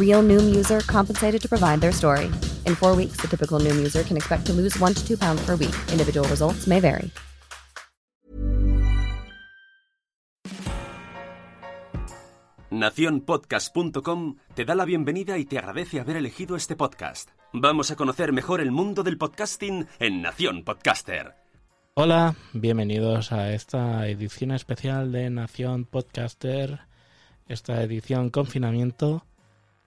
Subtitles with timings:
[0.00, 2.26] Real Noom user compensated to provide their story.
[2.66, 5.40] In four weeks, the typical Noom user can expect to lose one to two pounds
[5.46, 5.76] per week.
[5.92, 7.10] Individual results may vary.
[12.70, 17.30] Naciónpodcast.com te da la bienvenida y te agradece haber elegido este podcast.
[17.52, 21.34] Vamos a conocer mejor el mundo del podcasting en Nación Podcaster.
[21.94, 26.80] Hola, bienvenidos a esta edición especial de Nación Podcaster,
[27.48, 29.26] esta edición confinamiento.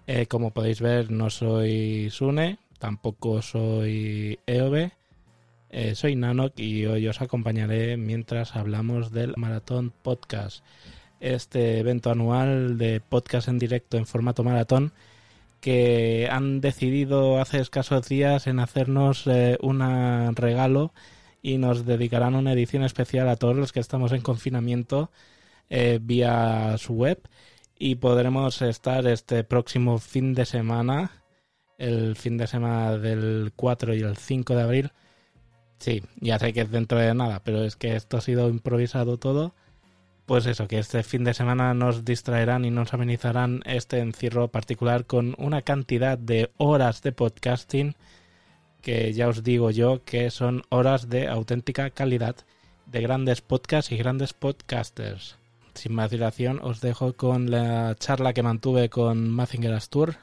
[0.06, 4.92] Eh, como podéis ver, no soy Sune, tampoco soy EOB,
[5.70, 10.62] eh, soy Nanok y hoy os acompañaré mientras hablamos del Maratón Podcast,
[11.22, 14.92] este evento anual de podcast en directo en formato maratón
[15.62, 20.92] que han decidido hace escasos días en hacernos eh, un regalo
[21.42, 25.12] y nos dedicarán una edición especial a todos los que estamos en confinamiento
[26.02, 27.20] vía su web
[27.84, 31.12] y podremos estar este próximo fin de semana,
[31.78, 34.92] el fin de semana del 4 y el 5 de abril.
[35.80, 39.18] Sí, ya sé que es dentro de nada, pero es que esto ha sido improvisado
[39.18, 39.54] todo.
[40.26, 45.06] Pues eso, que este fin de semana nos distraerán y nos amenizarán este encierro particular
[45.06, 47.98] con una cantidad de horas de podcasting
[48.82, 52.38] que ya os digo yo que son horas de auténtica calidad
[52.86, 55.43] de grandes podcasts y grandes podcasters.
[55.76, 60.18] Sin más dilación os dejo con la charla que mantuve con Mazinger Astur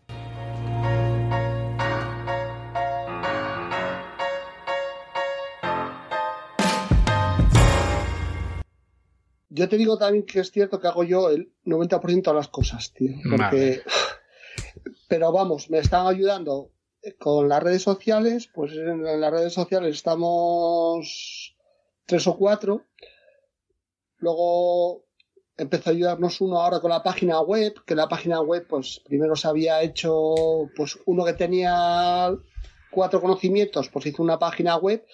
[9.50, 12.94] Yo te digo también que es cierto que hago yo el 90% de las cosas,
[12.94, 13.12] tío.
[13.30, 13.38] Porque...
[13.44, 13.84] Vale.
[15.10, 16.72] Pero vamos, me están ayudando
[17.20, 18.50] con las redes sociales.
[18.54, 21.58] Pues en las redes sociales estamos
[22.06, 22.86] tres o cuatro.
[24.20, 25.04] Luego
[25.58, 29.36] empezó a ayudarnos uno ahora con la página web, que la página web, pues primero
[29.36, 32.32] se había hecho, pues uno que tenía
[32.92, 35.06] cuatro conocimientos, pues hizo una página web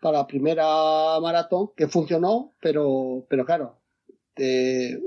[0.00, 3.78] para la primera maratón que funcionó, pero, pero claro,
[4.36, 4.98] eh,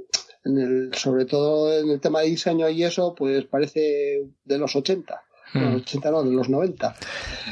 [0.46, 4.76] en el, sobre todo en el tema de diseño y eso, pues parece de los
[4.76, 5.22] 80.
[5.54, 6.96] De los 80 no, de los 90.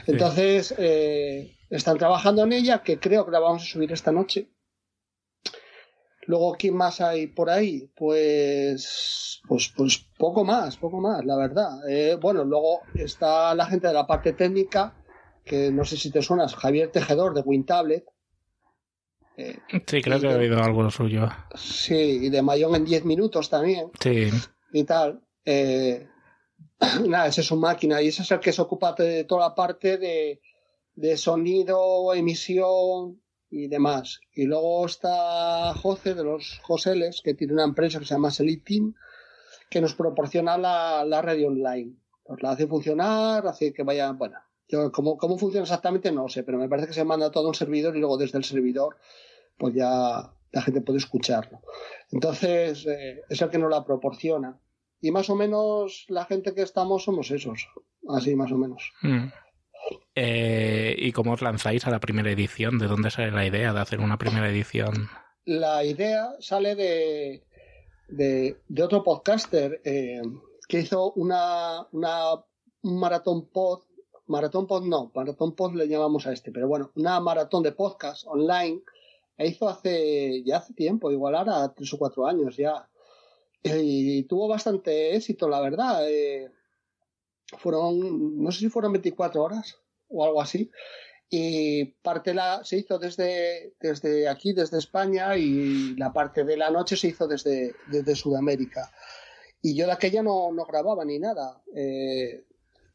[0.08, 4.50] Entonces, eh, están trabajando en ella, que creo que la vamos a subir esta noche.
[6.26, 7.90] Luego, ¿quién más hay por ahí?
[7.96, 11.88] Pues, pues, pues poco más, poco más, la verdad.
[11.90, 14.96] Eh, bueno, luego está la gente de la parte técnica,
[15.44, 18.06] que no sé si te suenas, Javier Tejedor de WinTablet.
[19.36, 19.58] Eh,
[19.88, 21.28] Sí, creo que he de- oído algo suyo.
[21.56, 21.96] Sí,
[22.26, 24.30] y de Mayón en 10 minutos también Sí,
[24.72, 25.22] y tal.
[25.44, 26.08] Eh,
[27.08, 29.56] nada, ese es su máquina y ese es el que se ocupa de toda la
[29.56, 30.40] parte de,
[30.96, 33.23] de sonido, emisión
[33.54, 34.20] y demás.
[34.34, 38.96] Y luego está José de los Joseles, que tiene una empresa que se llama Selitin,
[39.70, 41.94] que nos proporciona la, la radio online.
[42.24, 46.30] Pues la hace funcionar, hace que vaya, bueno, yo cómo, cómo funciona exactamente no lo
[46.30, 48.44] sé, pero me parece que se manda todo a un servidor y luego desde el
[48.44, 48.98] servidor
[49.58, 51.62] pues ya la gente puede escucharlo.
[52.12, 54.60] Entonces, eh, es el que nos la proporciona.
[55.00, 57.68] Y más o menos la gente que estamos somos esos,
[58.10, 58.94] así más o menos.
[59.02, 59.28] Mm.
[60.16, 62.78] Eh, ¿Y cómo os lanzáis a la primera edición?
[62.78, 65.10] ¿De dónde sale la idea de hacer una primera edición?
[65.46, 67.44] La idea sale de,
[68.08, 70.22] de, otro podcaster eh,
[70.68, 72.36] que hizo una, una,
[72.84, 73.82] un maratón pod,
[74.28, 78.26] maratón pod no, maratón pod le llamamos a este, pero bueno, una maratón de podcast
[78.28, 78.82] online
[79.38, 82.88] e hizo hace, ya hace tiempo, igual ahora tres o cuatro años ya.
[83.64, 86.08] Y tuvo bastante éxito, la verdad.
[86.10, 86.52] Eh,
[87.58, 89.78] fueron, no sé si fueron 24 horas
[90.10, 90.70] o algo así.
[91.30, 96.70] Y parte la, se hizo desde, desde aquí, desde España, y la parte de la
[96.70, 98.92] noche se hizo desde, desde Sudamérica.
[99.62, 101.64] Y yo de aquella no, no grababa ni nada.
[101.76, 102.46] Eh,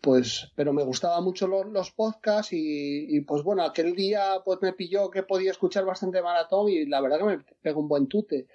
[0.01, 4.61] pues, pero me gustaban mucho los, los podcasts y, y, pues bueno, aquel día pues
[4.63, 8.07] me pilló que podía escuchar bastante maratón y la verdad que me pegó un buen
[8.07, 8.47] tute.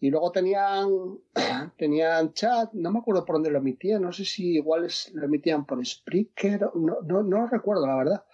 [0.00, 0.88] Y luego tenían,
[1.76, 5.66] tenían chat, no me acuerdo por dónde lo emitían, no sé si igual lo emitían
[5.66, 8.24] por Spreaker, no, no, no recuerdo la verdad.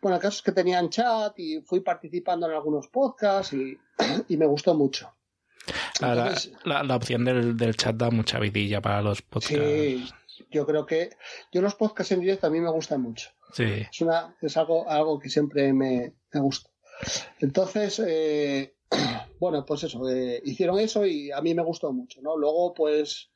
[0.00, 3.76] Bueno, el caso es que tenían chat y fui participando en algunos podcasts y,
[4.28, 5.12] y me gustó mucho.
[6.00, 9.54] Entonces, la, la, opción del, del, chat da mucha vidilla para los podcasts.
[9.54, 10.08] Sí,
[10.50, 11.10] yo creo que
[11.52, 13.30] yo los podcasts en directo a mí me gustan mucho.
[13.52, 13.86] Sí.
[13.90, 16.70] Es, una, es algo, algo que siempre me, me gusta.
[17.40, 18.74] Entonces, eh,
[19.42, 22.36] bueno, pues eso, eh, hicieron eso y a mí me gustó mucho, ¿no?
[22.36, 23.28] Luego, pues,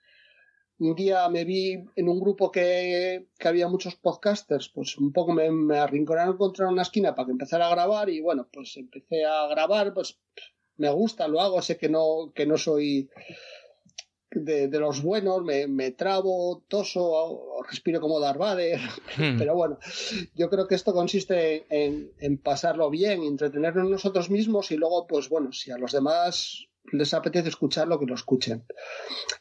[0.79, 5.33] un día me vi en un grupo que, que había muchos podcasters, pues un poco
[5.33, 9.25] me, me arrinconaron contra una esquina para que empezara a grabar y bueno, pues empecé
[9.25, 10.21] a grabar, pues
[10.77, 13.11] me gusta, lo hago, sé que no, que no soy
[14.31, 18.81] de, de los buenos, me, me, trabo, toso, respiro como Darth Vader,
[19.17, 19.39] hmm.
[19.39, 19.79] pero bueno,
[20.35, 25.29] yo creo que esto consiste en, en pasarlo bien, entretenernos nosotros mismos y luego, pues
[25.29, 28.65] bueno, si a los demás les apetece escucharlo, que lo escuchen.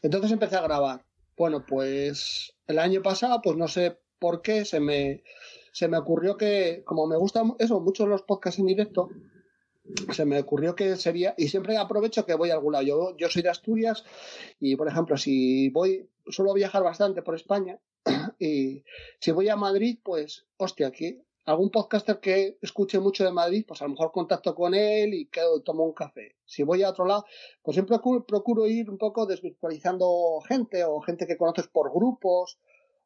[0.02, 1.04] Entonces empecé a grabar.
[1.36, 5.22] Bueno, pues el año pasado, pues no sé por qué, se me,
[5.72, 9.10] se me ocurrió que, como me gustan eso, muchos los podcasts en directo,
[10.12, 12.84] se me ocurrió que sería, y siempre aprovecho que voy a algún lado.
[12.84, 14.04] Yo, yo soy de Asturias
[14.60, 17.78] y, por ejemplo, si voy, suelo viajar bastante por España
[18.38, 18.82] y
[19.20, 23.80] si voy a Madrid, pues, hostia, aquí algún podcaster que escuche mucho de Madrid, pues
[23.80, 26.34] a lo mejor contacto con él y quedo, tomo un café.
[26.44, 27.24] Si voy a otro lado,
[27.62, 32.58] pues siempre procuro, ir un poco desvirtualizando gente o gente que conoces por grupos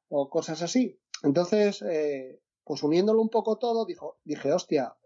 [0.09, 0.99] o cosas así.
[1.23, 4.97] Entonces, eh, pues uniéndolo un poco todo, dijo, dije, hostia,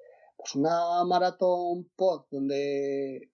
[0.44, 3.31] pues una maratón pod donde,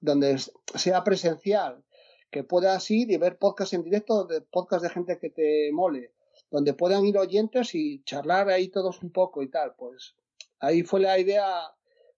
[0.00, 0.38] donde
[0.74, 1.84] sea presencial,
[2.30, 6.14] que puedas ir y ver podcast en directo, de podcast de gente que te mole,
[6.50, 10.16] donde puedan ir oyentes y charlar ahí todos un poco y tal, pues
[10.60, 11.46] ahí fue la idea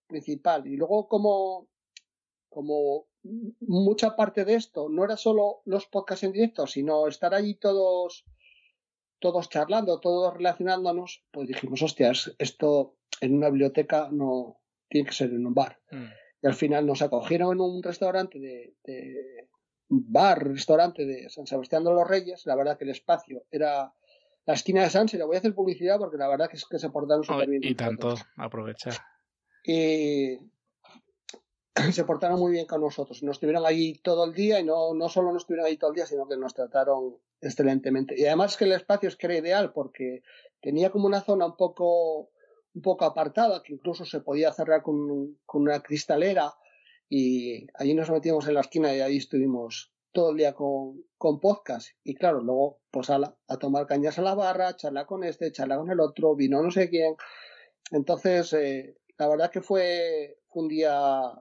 [0.07, 0.69] principal.
[0.69, 1.67] Y luego como,
[2.49, 3.09] como
[3.59, 8.25] mucha parte de esto no era solo los podcasts en directo, sino estar allí todos
[9.19, 14.59] todos charlando, todos relacionándonos, pues dijimos, hostias, esto en una biblioteca no
[14.89, 15.79] tiene que ser en un bar.
[15.91, 16.07] Mm.
[16.43, 19.49] Y al final nos acogieron en un restaurante de, de
[19.89, 22.47] bar, restaurante de San Sebastián de los Reyes.
[22.47, 23.93] La verdad que el espacio era
[24.47, 26.65] la esquina de San, se le voy a hacer publicidad porque la verdad que es
[26.67, 27.65] que se portaron súper bien.
[27.65, 28.95] y tanto, aprovechar.
[29.65, 30.39] Y
[31.93, 33.23] se portaron muy bien con nosotros.
[33.25, 35.97] Nos estuvieron allí todo el día y no, no solo nos estuvieron allí todo el
[35.97, 38.15] día, sino que nos trataron excelentemente.
[38.17, 40.23] Y además que el espacio es que era ideal porque
[40.61, 42.31] tenía como una zona un poco
[42.77, 46.55] un poco apartada, que incluso se podía cerrar con, con una cristalera
[47.09, 51.41] y allí nos metíamos en la esquina y ahí estuvimos todo el día con, con
[51.41, 51.89] podcast.
[52.05, 53.17] Y claro, luego pues a,
[53.49, 56.71] a tomar cañas a la barra, charla con este, charla con el otro, vino no
[56.71, 57.17] sé quién.
[57.93, 61.33] Entonces, eh, la verdad que fue, fue, un día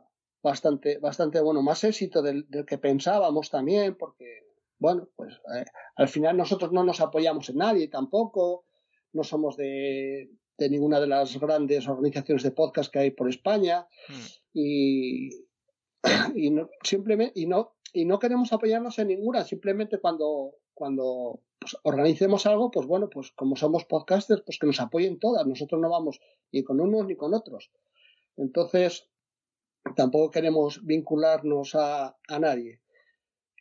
[0.42, 4.44] bastante, bastante bueno, más éxito del, del que pensábamos también, porque,
[4.80, 5.66] bueno, pues eh,
[5.98, 8.66] al final nosotros no nos apoyamos en nadie tampoco,
[9.12, 13.88] no somos de, de ninguna de las grandes organizaciones de podcast que hay por España.
[14.08, 14.14] Mm.
[14.54, 15.30] y,
[16.36, 19.44] y no, simplemente y no y no queremos apoyarnos en ninguna.
[19.44, 24.80] Simplemente cuando cuando pues, organicemos algo pues bueno pues como somos podcasters pues que nos
[24.80, 25.46] apoyen todas.
[25.46, 26.20] Nosotros no vamos
[26.52, 27.72] ni con unos ni con otros.
[28.38, 29.10] Entonces
[29.96, 32.82] tampoco queremos vincularnos a, a nadie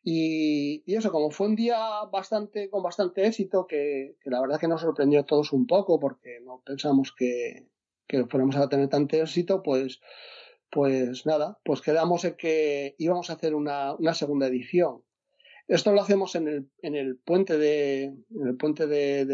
[0.05, 1.79] y, eso, como fue un día
[2.13, 6.41] bastante, con bastante éxito, que, la verdad que nos sorprendió a todos un poco, porque
[6.45, 7.69] no pensamos que,
[8.07, 10.01] que fuéramos a tener tanto éxito, pues,
[10.71, 15.03] pues nada, pues quedamos en que íbamos a hacer una, una segunda edición.
[15.69, 19.25] Esto lo hacemos en el, en el puente de, en el puente de,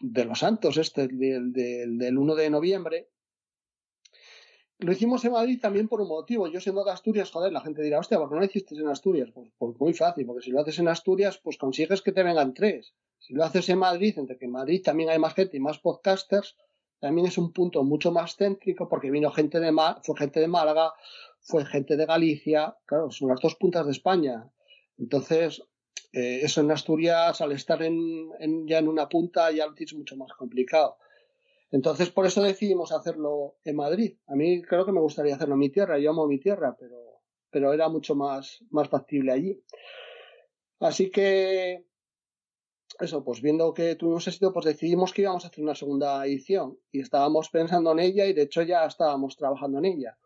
[0.00, 3.08] de los Santos, este, del, del, del 1 de noviembre.
[4.78, 6.46] Lo hicimos en Madrid también por un motivo.
[6.46, 8.88] Yo siendo de Asturias, joder, la gente dirá, hostia, ¿por qué no lo hiciste en
[8.88, 9.30] Asturias?
[9.34, 12.54] Pues, pues, muy fácil, porque si lo haces en Asturias, pues consigues que te vengan
[12.54, 12.94] tres.
[13.18, 15.78] Si lo haces en Madrid, entre que en Madrid también hay más gente y más
[15.78, 16.56] podcasters,
[17.00, 20.92] también es un punto mucho más céntrico, porque vino gente de fue gente de Málaga,
[21.40, 24.48] fue gente de Galicia, claro, son las dos puntas de España.
[24.96, 25.62] Entonces,
[26.12, 30.16] eh, eso en Asturias, al estar en, ya en una punta, ya lo tienes mucho
[30.16, 30.98] más complicado.
[31.70, 34.16] Entonces, por eso decidimos hacerlo en Madrid.
[34.26, 35.98] A mí creo que me gustaría hacerlo en mi tierra.
[35.98, 37.20] Yo amo mi tierra, pero,
[37.50, 39.62] pero era mucho más, más factible allí.
[40.80, 41.84] Así que,
[43.00, 46.78] eso, pues viendo que tuvimos éxito, pues decidimos que íbamos a hacer una segunda edición.
[46.90, 50.18] Y estábamos pensando en ella y de hecho ya estábamos trabajando en ella.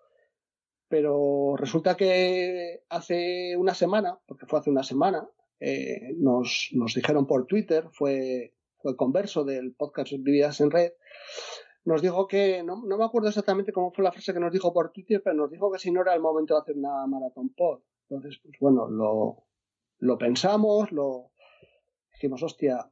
[0.89, 7.27] Pero resulta que hace una semana, porque fue hace una semana, eh, nos, nos dijeron
[7.27, 10.93] por Twitter, fue fue converso del podcast Vividas en Red,
[11.85, 14.93] nos dijo que, no, me acuerdo exactamente cómo fue la frase que nos dijo por
[14.93, 17.81] Twitter, pero nos dijo que si no era el momento de hacer una maratón pod.
[18.09, 19.45] Entonces, pues bueno, lo,
[19.99, 21.33] lo pensamos, lo
[22.13, 22.91] dijimos, hostia,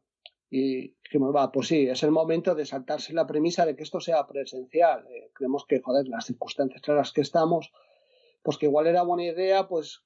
[0.50, 4.00] y dijimos, va, pues sí, es el momento de saltarse la premisa de que esto
[4.00, 5.06] sea presencial.
[5.08, 7.72] Eh, creemos que, joder, las circunstancias las que estamos,
[8.42, 10.02] pues que igual era buena idea, pues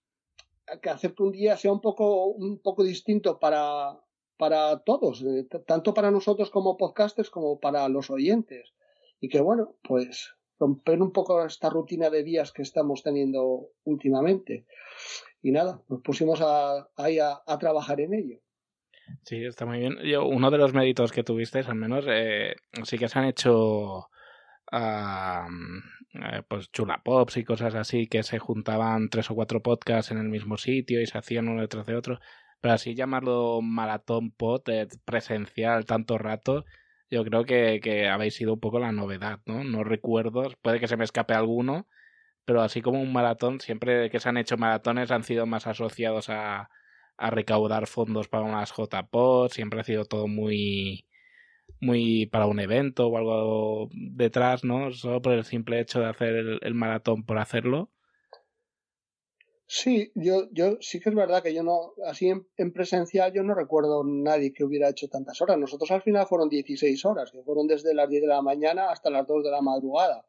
[0.83, 3.99] que hacerte un día sea un poco, un poco distinto para,
[4.37, 8.73] para todos, eh, tanto para nosotros como podcasters como para los oyentes.
[9.21, 14.67] Y que bueno, pues romper un poco esta rutina de días que estamos teniendo últimamente.
[15.43, 18.39] Y nada, nos pusimos a, ahí a, trabajar en ello.
[19.25, 19.99] Sí, está muy bien.
[20.05, 24.09] Yo, uno de los méritos que tuvisteis, al menos, eh, sí que se han hecho
[24.73, 25.47] uh,
[26.49, 30.57] pues chulapops y cosas así, que se juntaban tres o cuatro podcasts en el mismo
[30.57, 32.21] sitio y se hacían uno detrás de otro
[32.61, 34.69] pero así llamarlo maratón pot
[35.05, 36.65] presencial tanto rato,
[37.11, 39.65] yo creo que, que, habéis sido un poco la novedad, ¿no?
[39.65, 41.87] No recuerdo, puede que se me escape alguno,
[42.45, 46.31] pero así como un maratón, siempre que se han hecho maratones han sido más asociados
[46.31, 46.71] a,
[47.17, 51.07] a recaudar fondos para unas JPOT, siempre ha sido todo muy
[51.81, 54.93] muy para un evento o algo detrás, ¿no?
[54.93, 57.91] Solo por el simple hecho de hacer el maratón por hacerlo.
[59.77, 63.57] Sí, yo, yo sí que es verdad que yo no, así en, presencial yo no
[63.57, 65.59] recuerdo nadie que hubiera hecho tantas horas.
[65.59, 69.11] Nosotros al final fueron 16 horas, que fueron desde las 10 de la mañana hasta
[69.11, 70.25] las 2 de la madrugada.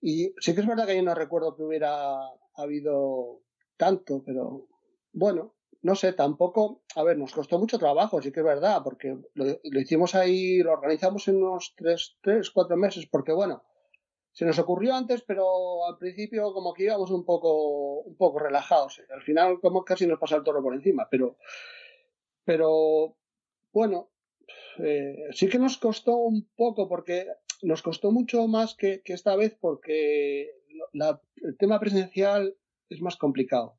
[0.00, 2.14] Y sí que es verdad que yo no recuerdo que hubiera
[2.54, 3.40] habido
[3.76, 4.68] tanto, pero
[5.12, 9.18] bueno, no sé, tampoco, a ver, nos costó mucho trabajo, sí que es verdad, porque
[9.34, 13.64] lo, lo hicimos ahí, lo organizamos en unos 3, 3, 4 meses, porque bueno,
[14.32, 19.02] se nos ocurrió antes, pero al principio como que íbamos un poco, un poco relajados.
[19.10, 21.36] Al final como casi nos pasa el toro por encima, pero,
[22.44, 23.16] pero
[23.72, 24.10] bueno,
[24.78, 27.26] eh, sí que nos costó un poco porque
[27.62, 30.50] nos costó mucho más que, esta vez porque
[30.92, 32.56] el tema presencial
[32.88, 33.78] es más complicado.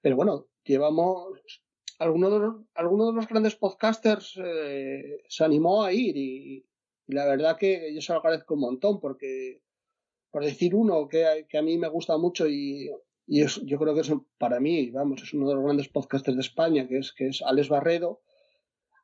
[0.00, 1.38] Pero bueno, llevamos
[1.98, 6.66] algunos de los, alguno de los grandes podcasters eh, se animó a ir y, y,
[7.08, 9.62] la verdad que yo se lo agradezco un montón porque
[10.30, 12.90] por decir uno que, que a mí me gusta mucho y,
[13.26, 16.36] y es, yo creo que es para mí, vamos, es uno de los grandes podcasters
[16.36, 18.20] de España, que es, que es Alex Barredo.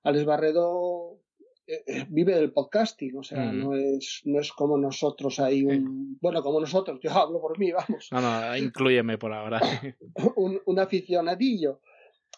[0.05, 1.21] Alex Barredo
[1.67, 3.59] eh, eh, vive del podcasting, o sea, mm.
[3.59, 7.73] no, es, no es como nosotros ahí, un, bueno, como nosotros, yo hablo por mí,
[7.73, 8.09] vamos.
[8.11, 9.61] No, no, incluyeme por ahora.
[10.37, 11.81] un, un aficionadillo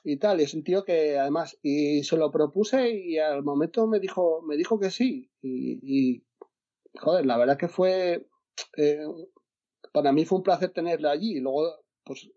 [0.04, 3.86] y tal, y es un tío que además, y se lo propuse y al momento
[3.86, 6.24] me dijo, me dijo que sí, y, y
[6.98, 8.26] joder, la verdad que fue,
[8.76, 9.04] eh,
[9.92, 11.36] para mí fue un placer tenerla allí.
[11.36, 12.30] Y luego, pues,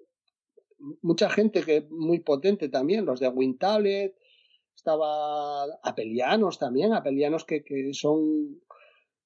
[1.02, 4.16] mucha gente que muy potente también, los de WinTablet,
[4.76, 8.62] estaba Apelianos también, Apelianos que, que son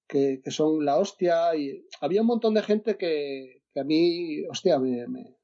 [0.07, 4.45] que, que, son la hostia y había un montón de gente que, que a mí,
[4.48, 5.38] hostia, me, me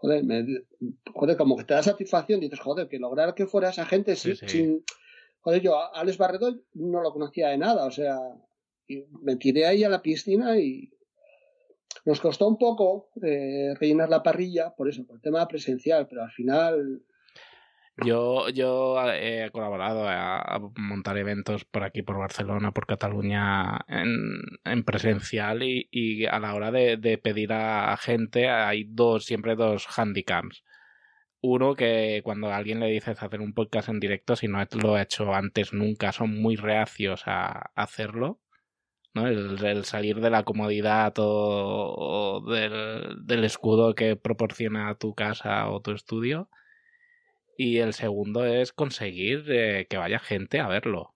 [0.00, 0.44] joder, me,
[1.14, 4.84] joder, como que te da satisfacción, dices, joder, que lograr que fuera esa gente sin,
[5.40, 8.18] joder, yo a Alex Barredo no lo conocía de nada, o sea,
[8.86, 10.90] y me tiré ahí a la piscina y
[12.04, 16.22] nos costó un poco eh, rellenar la parrilla, por eso, por el tema presencial, pero
[16.22, 17.02] al final...
[18.04, 25.62] Yo, yo he colaborado a, montar eventos por aquí, por Barcelona, por Cataluña, en, presencial
[25.62, 30.64] y, y, a la hora de, de, pedir a gente hay dos, siempre dos handicaps.
[31.42, 34.94] Uno que cuando a alguien le dices hacer un podcast en directo, si no lo
[34.94, 38.40] ha hecho antes nunca, son muy reacios a hacerlo.
[39.14, 39.26] ¿No?
[39.26, 46.48] El, salir de la comodidad o, del, escudo que proporciona tu casa o tu estudio.
[47.56, 51.14] Y el segundo es conseguir eh, que vaya gente a verlo.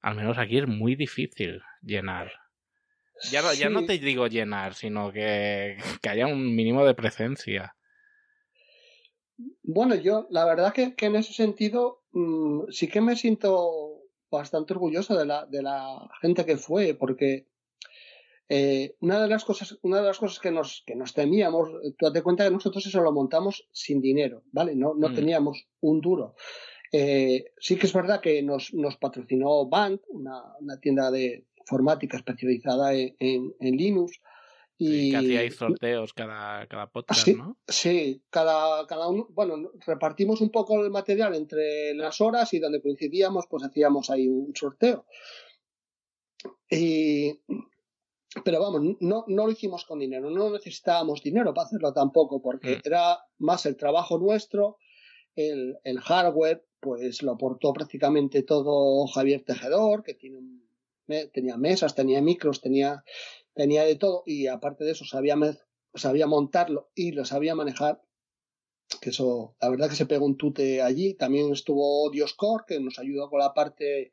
[0.00, 2.32] Al menos aquí es muy difícil llenar.
[3.30, 7.76] Ya, no, ya no te digo llenar, sino que, que haya un mínimo de presencia.
[9.62, 13.91] Bueno, yo la verdad que, que en ese sentido mm, sí que me siento
[14.38, 17.46] bastante orgulloso de la, de la gente que fue, porque
[18.48, 22.06] eh, una de las cosas, una de las cosas que nos, que nos temíamos, tú
[22.06, 24.74] date cuenta que nosotros eso lo montamos sin dinero, ¿vale?
[24.74, 25.14] No, no mm.
[25.14, 26.34] teníamos un duro.
[26.92, 32.18] Eh, sí que es verdad que nos, nos patrocinó Band, una, una tienda de informática
[32.18, 34.20] especializada en, en, Linux.
[34.84, 37.56] Y que hacíais sorteos cada, cada podcast, ¿no?
[37.68, 42.82] Sí, cada, cada uno, bueno, repartimos un poco el material entre las horas y donde
[42.82, 45.06] coincidíamos, pues hacíamos ahí un sorteo.
[46.68, 47.40] Y,
[48.44, 52.76] pero vamos, no, no lo hicimos con dinero, no necesitábamos dinero para hacerlo tampoco, porque
[52.76, 52.80] mm.
[52.84, 54.78] era más el trabajo nuestro,
[55.36, 60.40] el, el hardware, pues lo aportó prácticamente todo Javier Tejedor, que tiene
[61.32, 63.04] tenía mesas, tenía micros, tenía,
[63.54, 65.36] tenía de todo y aparte de eso sabía,
[65.94, 68.02] sabía montarlo y lo sabía manejar.
[69.00, 71.14] Que eso, la verdad que se pegó un tute allí.
[71.14, 74.12] También estuvo Dioscore, que nos ayudó con la parte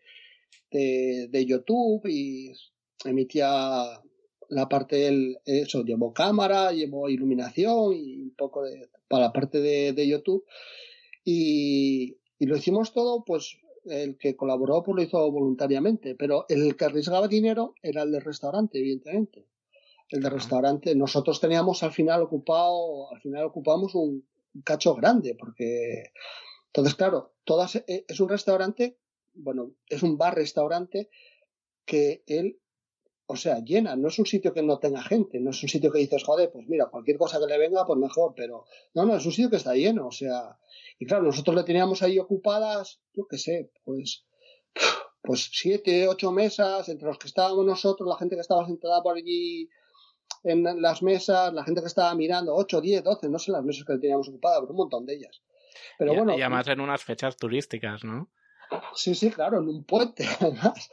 [0.72, 2.54] de, de YouTube y
[3.06, 4.02] emitía
[4.50, 9.60] la parte del, eso, llevó cámara, llevó iluminación y un poco de, para la parte
[9.60, 10.46] de, de YouTube.
[11.24, 16.76] Y, y lo hicimos todo, pues el que colaboró pues lo hizo voluntariamente, pero el
[16.76, 19.46] que arriesgaba dinero era el del restaurante, evidentemente.
[20.10, 24.26] El del restaurante, nosotros teníamos al final ocupado, al final ocupamos un
[24.64, 26.12] cacho grande, porque
[26.70, 28.98] entonces, claro, todas, eh, es un restaurante,
[29.34, 31.10] bueno, es un bar-restaurante
[31.86, 32.60] que él
[33.32, 35.92] o sea, llena, no es un sitio que no tenga gente, no es un sitio
[35.92, 39.16] que dices, joder, pues mira, cualquier cosa que le venga, pues mejor, pero no, no,
[39.18, 40.58] es un sitio que está lleno, o sea,
[40.98, 44.26] y claro, nosotros le teníamos ahí ocupadas, yo qué sé, pues,
[45.22, 49.16] pues siete, ocho mesas, entre los que estábamos nosotros, la gente que estaba sentada por
[49.16, 49.70] allí
[50.44, 53.86] en las mesas, la gente que estaba mirando, ocho, diez, doce, no sé las mesas
[53.86, 55.40] que le teníamos ocupadas, pero un montón de ellas.
[56.00, 56.36] Pero bueno.
[56.36, 58.32] Y además en unas fechas turísticas, ¿no?
[58.96, 60.90] Sí, sí, claro, en un puente, además.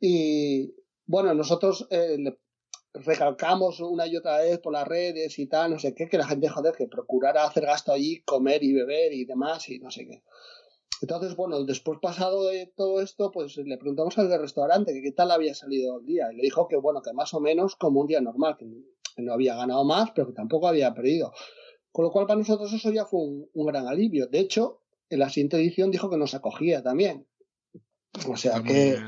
[0.00, 0.74] Y,
[1.10, 2.18] bueno, nosotros eh,
[2.94, 6.26] recalcamos una y otra vez por las redes y tal, no sé qué, que la
[6.26, 10.06] gente, joder, que procurara hacer gasto allí, comer y beber y demás y no sé
[10.06, 10.22] qué.
[11.02, 15.10] Entonces, bueno, después pasado de todo esto, pues le preguntamos al del restaurante que qué
[15.10, 16.28] tal había salido el día.
[16.32, 18.66] Y le dijo que, bueno, que más o menos como un día normal, que
[19.16, 21.32] no había ganado más, pero que tampoco había perdido.
[21.90, 24.28] Con lo cual, para nosotros eso ya fue un, un gran alivio.
[24.28, 27.26] De hecho, en la siguiente edición dijo que nos acogía también.
[28.28, 28.98] O sea que,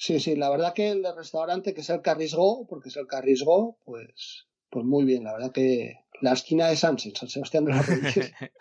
[0.00, 3.08] Sí, sí, la verdad que el restaurante, que es el que arriesgó, porque es el
[3.08, 7.64] que arriesgó, pues, pues muy bien, la verdad que la esquina de Sánchez, San Sebastián
[7.64, 7.82] de la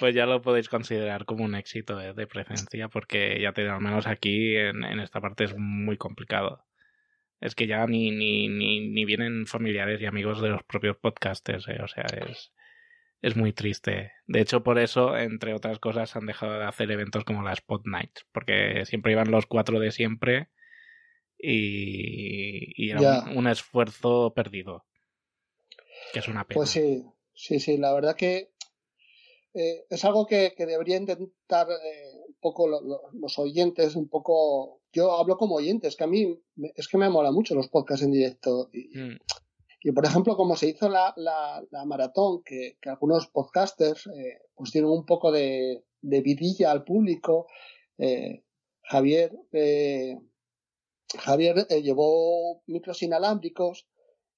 [0.00, 4.08] Pues ya lo podéis considerar como un éxito de, presencia, porque ya te al menos
[4.08, 6.66] aquí en, esta parte es muy complicado.
[7.40, 11.68] Es que ya ni, ni, ni, ni vienen familiares y amigos de los propios podcasters,
[11.68, 12.52] eh, o sea, es,
[13.22, 14.10] es muy triste.
[14.26, 17.82] De hecho, por eso, entre otras cosas, han dejado de hacer eventos como la Spot
[17.84, 20.48] Night, porque siempre iban los cuatro de siempre
[21.42, 24.84] y, era un, esfuerzo perdido.
[26.12, 26.58] Que es una pena.
[26.58, 28.50] Pues sí, sí, sí, la verdad que
[29.54, 34.82] eh, es algo que, que debería intentar eh, un poco los oyentes, un poco.
[34.92, 36.40] Yo hablo como oyentes, que a mí
[36.74, 38.70] es que me mola mucho los podcasts en directo.
[38.72, 39.18] Y, mm.
[39.82, 44.38] y por ejemplo, como se hizo la, la, la maratón, que, que, algunos podcasters eh,
[44.54, 47.46] pues tienen un poco de, de vidilla al público.
[48.82, 49.30] Javier
[51.18, 53.86] Javier eh, llevó micros inalámbricos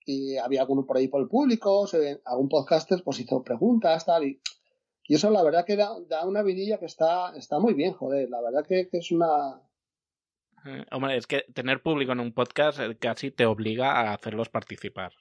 [0.04, 1.86] y había alguno por ahí por el público,
[2.24, 4.40] algún podcaster pues hizo preguntas, tal, y,
[5.04, 8.40] y eso la verdad que da, una vidilla que está, está muy bien, joder, la
[8.40, 9.60] verdad que, es una...
[10.64, 14.48] Eh, hombre, es que tener público en un podcast eh, casi te obliga a hacerlos
[14.48, 15.12] participar.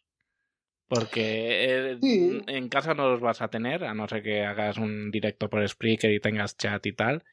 [0.88, 5.50] Porque en casa no los vas a tener, a no ser que hagas un directo
[5.50, 7.24] por Spreaker y tengas chat y tal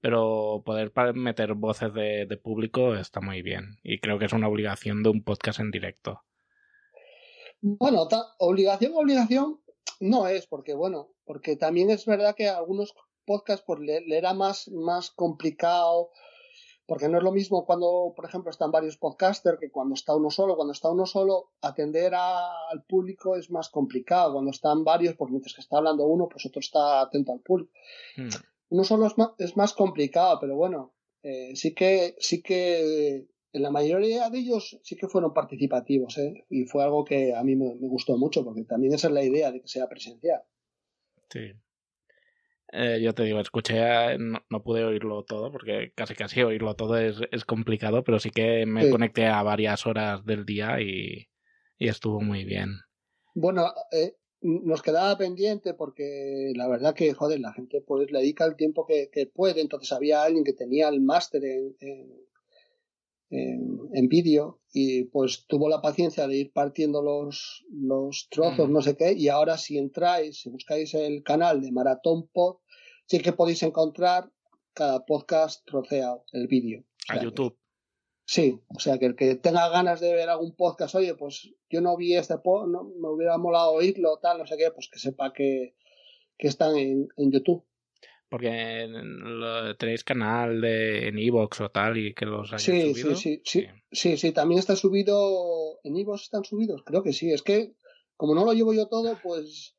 [0.00, 5.02] pero poder meter voces de, público está muy bien y creo que es una obligación
[5.02, 6.22] de un podcast en directo.
[7.60, 8.06] Bueno,
[8.38, 9.60] obligación, obligación
[10.00, 14.68] no es, porque bueno, porque también es verdad que algunos podcasts pues, le, era más,
[14.68, 16.10] más complicado,
[16.86, 20.28] porque no es lo mismo cuando, por ejemplo, están varios podcasters que cuando está uno
[20.28, 20.54] solo.
[20.54, 24.34] Cuando está uno solo, atender al público es más complicado.
[24.34, 27.72] Cuando están varios, pues mientras que está hablando uno, pues otro está atento al público.
[28.18, 28.28] Hmm
[28.74, 33.62] no solo es más, es más complicado, pero bueno, eh, sí que, sí que en
[33.62, 36.44] la mayoría de ellos sí que fueron participativos, ¿eh?
[36.50, 39.52] y fue algo que a mí me, gustó mucho, porque también esa es la idea
[39.52, 40.42] de que sea presencial.
[41.30, 41.52] Sí.
[42.72, 46.98] Eh, yo te digo, escuché, no, no, pude oírlo todo porque casi casi oírlo todo
[46.98, 48.90] es, es complicado, pero sí que me sí.
[48.90, 51.28] conecté a varias horas del día y,
[51.78, 52.80] y estuvo muy bien.
[53.34, 58.44] Bueno, eh, nos quedaba pendiente porque la verdad que, joder, la gente pues le dedica
[58.44, 62.12] el tiempo que, que puede, entonces había alguien que tenía el máster en, en,
[63.30, 68.72] en, en vídeo y pues tuvo la paciencia de ir partiendo los, los trozos, mm.
[68.72, 72.58] no sé qué, y ahora si entráis, si buscáis el canal de Maratón Pod,
[73.06, 74.30] sí que podéis encontrar
[74.74, 76.80] cada podcast troceado, el vídeo.
[76.80, 77.56] O sea, a YouTube.
[78.26, 81.80] Sí, o sea que el que tenga ganas de ver algún podcast, oye, pues yo
[81.82, 84.98] no vi este podcast, no, me hubiera molado oírlo, tal, no sé qué, pues que
[84.98, 85.74] sepa que,
[86.38, 87.64] que están en, en YouTube.
[88.30, 88.88] Porque
[89.78, 93.14] tenéis canal de, en Evox o tal y que los hayáis sí, subido.
[93.14, 97.30] Sí, sí, sí, sí, sí, también está subido, en Evox están subidos, creo que sí,
[97.30, 97.74] es que
[98.16, 99.76] como no lo llevo yo todo, pues,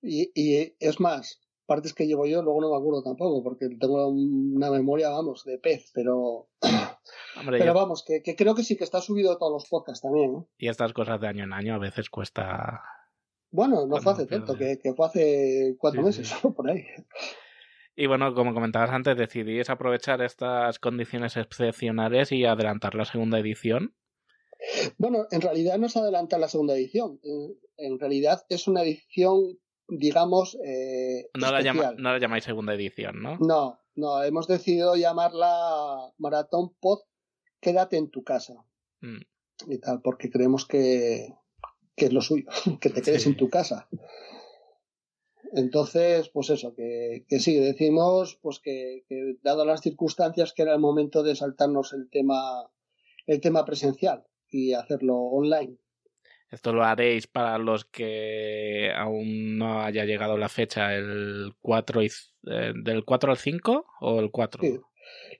[0.00, 1.40] y, y es más,
[1.72, 5.56] partes que llevo yo, luego no me acuerdo tampoco, porque tengo una memoria, vamos, de
[5.58, 6.48] pez, pero.
[7.38, 10.34] Hombre, pero vamos, que, que, creo que sí que está subido todos los podcasts también.
[10.34, 10.44] ¿eh?
[10.58, 12.82] Y estas cosas de año en año a veces cuesta.
[13.50, 16.48] Bueno, no fue hace tanto, que, que, fue hace cuatro sí, meses, sí.
[16.56, 16.84] por ahí.
[17.96, 23.94] Y bueno, como comentabas antes, decidís aprovechar estas condiciones excepcionales y adelantar la segunda edición.
[24.98, 27.18] Bueno, en realidad no es adelantar la segunda edición.
[27.78, 30.56] En realidad es una edición digamos.
[30.64, 33.38] Eh, no, la llama, no, la llamáis segunda edición, ¿no?
[33.38, 37.00] No, no, hemos decidido llamarla Maratón Pod
[37.60, 38.54] Quédate en tu casa.
[39.00, 39.20] Mm.
[39.68, 41.32] Y tal, porque creemos que,
[41.94, 42.46] que es lo suyo,
[42.80, 43.28] que te quedes sí.
[43.30, 43.88] en tu casa.
[45.54, 50.72] Entonces, pues eso, que, que sí, decimos pues que, que, dado las circunstancias que era
[50.72, 52.70] el momento de saltarnos el tema,
[53.26, 55.76] el tema presencial y hacerlo online.
[56.52, 62.10] Esto lo haréis para los que aún no haya llegado la fecha, el 4 y,
[62.46, 64.62] eh, del 4 al 5 o el 4?
[64.62, 64.78] Sí.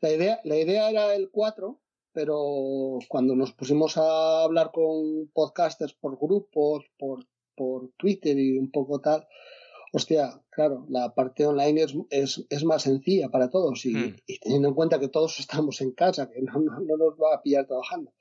[0.00, 1.78] La idea, la idea era el 4,
[2.14, 8.70] pero cuando nos pusimos a hablar con podcasters por grupos, por, por Twitter y un
[8.70, 9.26] poco tal,
[9.92, 14.16] hostia, claro, la parte online es, es, es más sencilla para todos y, hmm.
[14.26, 17.34] y, teniendo en cuenta que todos estamos en casa, que no, no, no nos va
[17.34, 18.14] a pillar trabajando.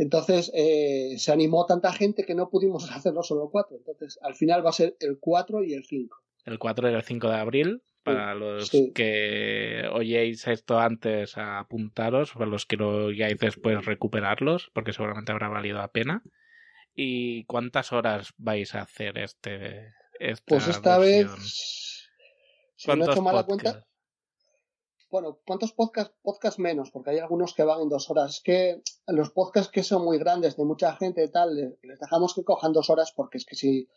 [0.00, 3.76] Entonces eh, se animó tanta gente que no pudimos hacerlo solo cuatro.
[3.76, 6.16] Entonces al final va a ser el 4 y el 5.
[6.46, 7.82] El 4 y el 5 de abril.
[8.02, 8.92] Para sí, los sí.
[8.94, 12.32] que oyéis esto antes, apuntaros.
[12.32, 16.22] Para los que lo oigáis después, recuperarlos, porque seguramente habrá valido la pena.
[16.94, 19.92] ¿Y cuántas horas vais a hacer este?
[20.18, 21.36] Esta pues esta versión?
[21.36, 22.08] vez,
[22.76, 23.86] si no he hecho mala cuenta,
[25.10, 26.14] bueno, ¿cuántos podcasts?
[26.22, 28.36] Podcast menos, porque hay algunos que van en dos horas.
[28.36, 32.34] Es que los podcasts que son muy grandes, de mucha gente y tal, les dejamos
[32.34, 33.88] que cojan dos horas porque es que si,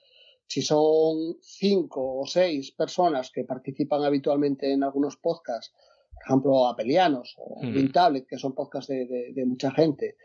[0.48, 5.74] si son cinco o seis personas que participan habitualmente en algunos podcasts,
[6.14, 7.92] por ejemplo, Apelianos o mm.
[8.28, 10.18] Que son podcasts de, de, de, mucha gente,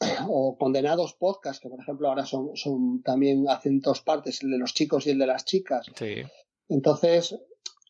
[0.28, 4.58] o Condenados Podcasts, que por ejemplo ahora son, son también hacen dos partes, el de
[4.58, 5.86] los chicos y el de las chicas.
[5.94, 6.22] Sí.
[6.68, 7.38] Entonces,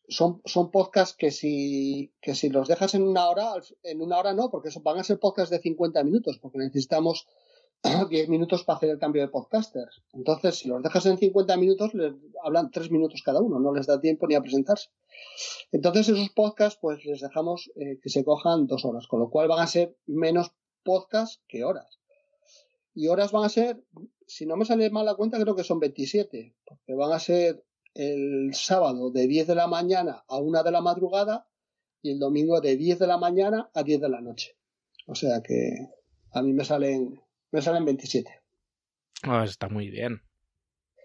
[0.07, 4.33] son, son podcasts que si, que si los dejas en una hora, en una hora
[4.33, 7.27] no, porque eso van a ser podcasts de 50 minutos, porque necesitamos
[8.09, 10.03] 10 minutos para hacer el cambio de podcasters.
[10.13, 13.85] Entonces, si los dejas en 50 minutos, les hablan 3 minutos cada uno, no les
[13.85, 14.89] da tiempo ni a presentarse.
[15.71, 19.47] Entonces, esos podcasts, pues les dejamos eh, que se cojan dos horas, con lo cual
[19.47, 20.51] van a ser menos
[20.83, 21.99] podcasts que horas.
[22.93, 23.83] Y horas van a ser,
[24.25, 27.63] si no me sale mal la cuenta, creo que son 27, porque van a ser
[27.97, 31.47] el sábado de 10 de la mañana a 1 de la madrugada
[32.01, 34.55] y el domingo de 10 de la mañana a 10 de la noche.
[35.07, 35.89] O sea que
[36.31, 37.19] a mí me salen,
[37.51, 38.29] me salen 27.
[39.27, 40.21] Oh, está muy bien.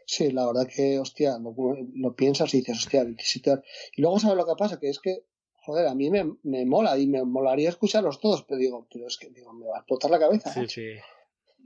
[0.04, 1.54] Sí, la verdad que, hostia, lo,
[1.94, 3.64] lo, piensas y dices, hostia, 27 horas.
[3.96, 5.24] Y luego sabes lo que pasa, que es que,
[5.54, 9.16] joder, a mí me, me mola y me molaría escucharlos todos, pero digo, pero es
[9.16, 10.52] que digo, me va a explotar la cabeza.
[10.52, 10.68] Sí, ¿eh?
[10.68, 11.02] sí.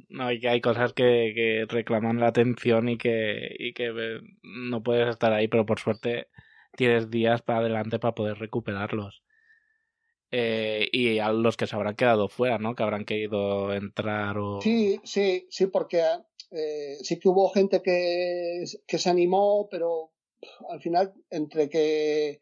[0.08, 4.82] No, y que hay cosas que, que, reclaman la atención y que, y que no
[4.82, 6.28] puedes estar ahí, pero por suerte
[6.76, 9.22] tienes días para adelante para poder recuperarlos.
[10.30, 12.74] Eh, y a los que se habrán quedado fuera, ¿no?
[12.74, 14.60] Que habrán querido entrar o...
[14.60, 16.02] Sí, sí, sí, porque
[16.50, 20.12] eh, sí que hubo gente que, que se animó, pero
[20.68, 22.40] al final, entre que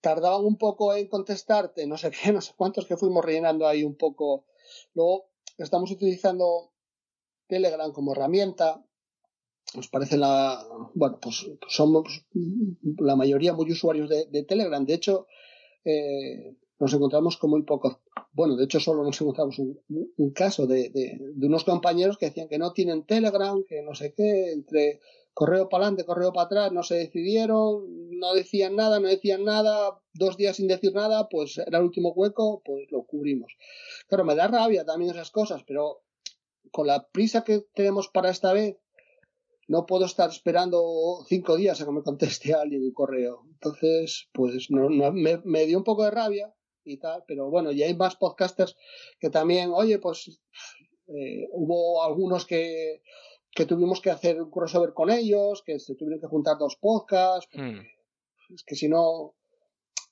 [0.00, 3.82] tardaban un poco en contestarte, no sé qué, no sé cuántos que fuimos rellenando ahí
[3.82, 4.46] un poco.
[4.94, 5.29] Luego
[5.64, 6.72] estamos utilizando
[7.46, 8.84] Telegram como herramienta.
[9.74, 10.64] Nos parece la.
[10.94, 12.26] Bueno, pues somos
[12.98, 14.84] la mayoría muy usuarios de, de Telegram.
[14.84, 15.26] De hecho,
[15.84, 17.98] eh, nos encontramos con muy pocos.
[18.32, 22.58] Bueno, de hecho, solo nos encontramos un, caso de, de, unos compañeros que decían que
[22.58, 25.00] no tienen Telegram, que no sé qué, entre
[25.34, 30.00] correo para adelante, correo para atrás, no se decidieron, no decían nada, no decían nada,
[30.14, 33.52] dos días sin decir nada, pues era el último hueco, pues lo cubrimos.
[34.08, 36.02] Claro, me da rabia también esas cosas, pero
[36.70, 38.76] con la prisa que tenemos para esta vez,
[39.68, 43.44] no puedo estar esperando cinco días a que me conteste alguien un correo.
[43.52, 46.52] Entonces, pues no, me, dio un poco de rabia
[46.90, 48.76] y tal, pero bueno, ya hay más podcasters
[49.18, 50.40] que también, oye, pues
[51.08, 53.02] eh, hubo algunos que,
[53.52, 57.50] que tuvimos que hacer un crossover con ellos, que se tuvieron que juntar dos podcasts,
[57.54, 57.80] hmm.
[58.54, 59.34] es que si no,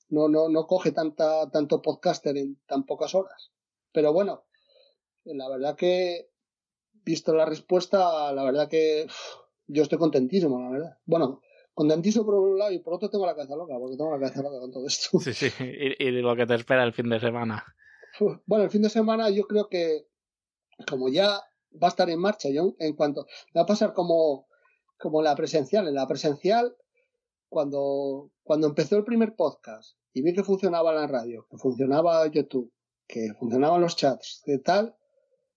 [0.08, 3.52] no, no, no coge tanta, tanto podcaster en tan pocas horas.
[3.92, 4.44] Pero bueno,
[5.24, 6.30] la verdad que,
[7.04, 9.06] visto la respuesta, la verdad que
[9.66, 10.98] yo estoy contentísimo, la verdad.
[11.04, 11.40] Bueno,
[11.78, 14.42] contentísimo por un lado y por otro tengo la cabeza loca, porque tengo la cabeza
[14.42, 15.20] loca con todo esto.
[15.20, 17.64] Sí, sí, y, lo que te espera el fin de semana.
[18.46, 20.08] Bueno, el fin de semana yo creo que
[20.90, 21.40] como ya
[21.80, 24.48] va a estar en marcha, yo en cuanto va a pasar como,
[24.98, 26.74] como la presencial, en la presencial
[27.48, 32.72] cuando, cuando empezó el primer podcast y vi que funcionaba la radio, que funcionaba YouTube,
[33.06, 34.96] que funcionaban los chats, que tal,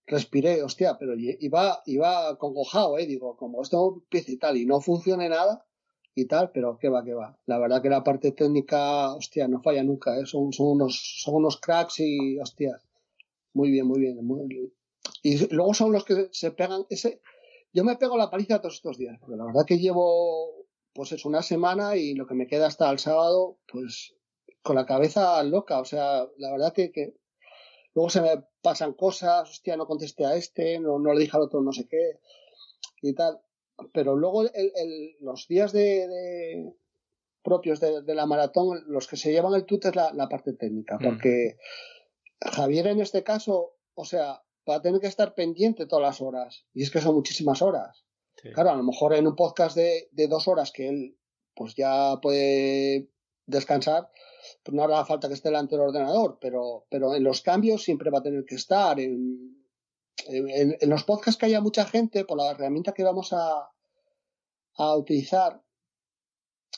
[0.06, 4.82] respiré, hostia, pero iba, iba congojado, eh, digo, como esto empieza y tal, y no
[4.82, 5.66] funcione nada
[6.15, 7.38] y tal, pero qué va, qué va.
[7.45, 11.36] La verdad que la parte técnica, hostia, no falla nunca, eh, son, son, unos, son
[11.36, 12.82] unos cracks y, hostia,
[13.54, 14.19] muy bien, muy bien.
[15.24, 17.21] Y luego son los que se pegan, ese,
[17.74, 21.26] yo me pego la paliza todos estos días, porque la verdad que llevo, pues es
[21.26, 24.13] una semana y lo que me queda hasta el sábado, pues
[24.62, 27.15] con la cabeza loca, o sea, la verdad que, que
[27.95, 31.43] luego se me pasan cosas, hostia, no contesté a este, no, no le dije al
[31.43, 32.19] otro no sé qué
[33.02, 33.39] y tal.
[33.94, 36.72] Pero luego el, los días de,
[37.44, 41.04] propios de, la maratón, los que se llevan el tut es la, parte técnica, mm.
[41.04, 41.58] porque
[42.40, 46.66] Javier en este caso, o sea, va a tener que estar pendiente todas las horas,
[46.74, 48.06] y es que son muchísimas horas.
[48.54, 51.18] Claro, a lo mejor en un podcast de, de dos horas que él
[51.54, 53.10] pues ya puede
[53.46, 54.10] descansar,
[54.64, 58.10] pues no hará falta que esté delante del ordenador, pero, pero en los cambios siempre
[58.10, 59.00] va a tener que estar.
[59.00, 59.61] En,
[60.28, 63.70] en, los podcasts que haya mucha gente, por la herramienta que vamos a,
[64.76, 65.62] a utilizar,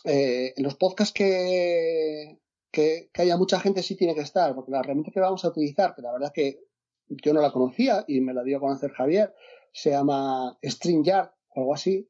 [0.04, 2.40] eh, en los podcasts que,
[2.72, 5.96] que, haya mucha gente sí tiene que estar, porque la herramienta que vamos a utilizar,
[5.96, 6.60] que la verdad que
[7.08, 9.34] yo no la conocía y me la dio a conocer Javier,
[9.72, 12.10] se llama StreamYard o algo así,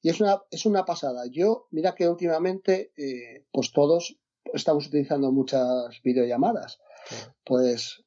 [0.00, 1.26] y es una, es una pasada.
[1.30, 4.18] Yo, mira que últimamente, eh, pues todos
[4.54, 6.78] estamos utilizando muchas videollamadas.
[7.44, 8.04] Pues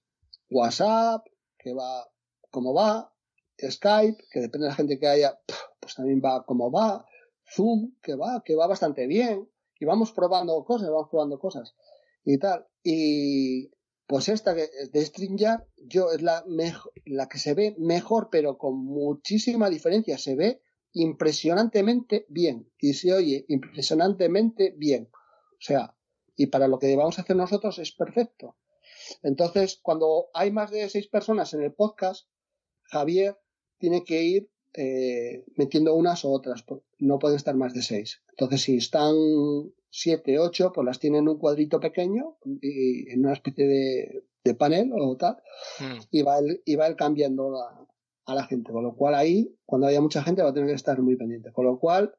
[0.49, 1.25] WhatsApp,
[1.57, 2.07] que va
[2.51, 3.13] como va,
[3.59, 5.39] Skype, que depende de la gente que haya,
[5.79, 7.05] pues también va como va,
[7.53, 11.75] Zoom, que va, que va bastante bien, y vamos probando cosas, vamos probando cosas
[12.23, 12.67] y tal.
[12.83, 13.71] Y
[14.05, 18.77] pues esta de StreamYard, yo es la, mejor, la que se ve mejor, pero con
[18.77, 20.17] muchísima diferencia.
[20.17, 20.61] Se ve
[20.93, 25.09] impresionantemente bien y se oye impresionantemente bien.
[25.13, 25.95] O sea,
[26.35, 28.57] y para lo que vamos a hacer nosotros es perfecto.
[29.23, 32.27] Entonces, cuando hay más de seis personas en el podcast,
[32.91, 33.37] Javier
[33.77, 36.63] tiene que ir eh, metiendo unas u otras,
[36.99, 38.21] no pueden estar más de seis.
[38.29, 39.15] Entonces, si están
[39.89, 43.67] siete, ocho, pues las tienen en un cuadrito pequeño y en una especie
[44.43, 45.37] de, panel o tal,
[45.79, 45.99] hmm.
[46.11, 47.53] y, va él, y va él cambiando
[48.25, 48.71] a la gente.
[48.71, 51.51] Con lo cual ahí, cuando haya mucha gente, va a tener que estar muy pendiente.
[51.51, 52.13] Con lo cual,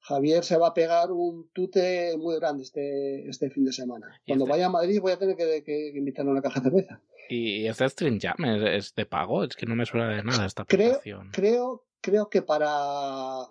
[0.00, 4.08] Javier se va a pegar un tute muy grande este, este fin de semana.
[4.26, 6.70] Cuando este vaya a Madrid voy a tener que, que invitarle a una caja de
[6.70, 7.02] cerveza.
[7.32, 9.44] ¿Y este Stream Jam es, de pago?
[9.44, 11.30] Es que no me suena de nada esta aplicación.
[11.32, 13.48] Creo, creo, que para...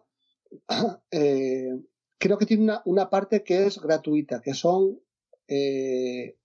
[1.12, 1.70] Eh,
[2.18, 5.00] creo que tiene una, una, parte que es gratuita, que son,
[5.48, 6.38] eh,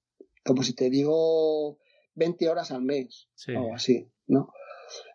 [0.45, 1.79] como si te digo,
[2.15, 4.53] 20 horas al mes o así, ¿no?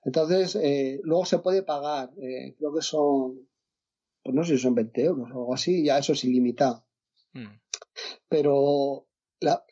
[0.03, 2.11] Entonces, eh, luego se puede pagar,
[2.57, 3.47] creo que son
[4.23, 6.85] pues no sé si son 20 euros o algo así, ya eso es ilimitado.
[7.33, 7.59] Hmm.
[8.27, 9.07] Pero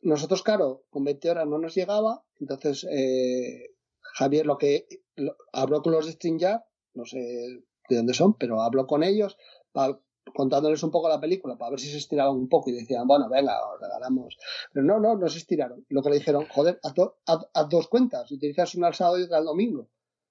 [0.01, 3.75] nosotros, claro, con 20 horas no nos llegaba, entonces eh,
[4.15, 4.87] Javier lo que
[5.53, 6.61] habló con los de StreamYard,
[6.93, 7.19] no sé
[7.89, 9.37] de dónde son, pero habló con ellos
[10.33, 13.29] contándoles un poco la película para ver si se estiraban un poco y decían, bueno,
[13.29, 14.37] venga, os regalamos.
[14.71, 15.85] Pero no, no, no se estiraron.
[15.89, 19.45] Lo que le dijeron, joder, haz, dos cuentas, utilizas una al sábado y otra al
[19.45, 19.89] domingo.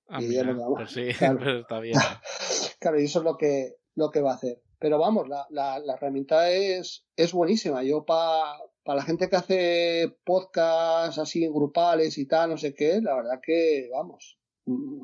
[0.09, 1.61] Ah, y ya pues sí, claro.
[1.61, 1.99] está bien.
[2.81, 4.63] claro, y eso es lo que, lo que va a hacer.
[4.79, 7.83] Pero vamos, la, la, la herramienta es, es buenísima.
[7.83, 8.59] Yo para
[8.95, 13.89] la gente que hace podcasts así grupales y tal, no sé qué, la verdad que,
[13.93, 15.03] vamos, mm,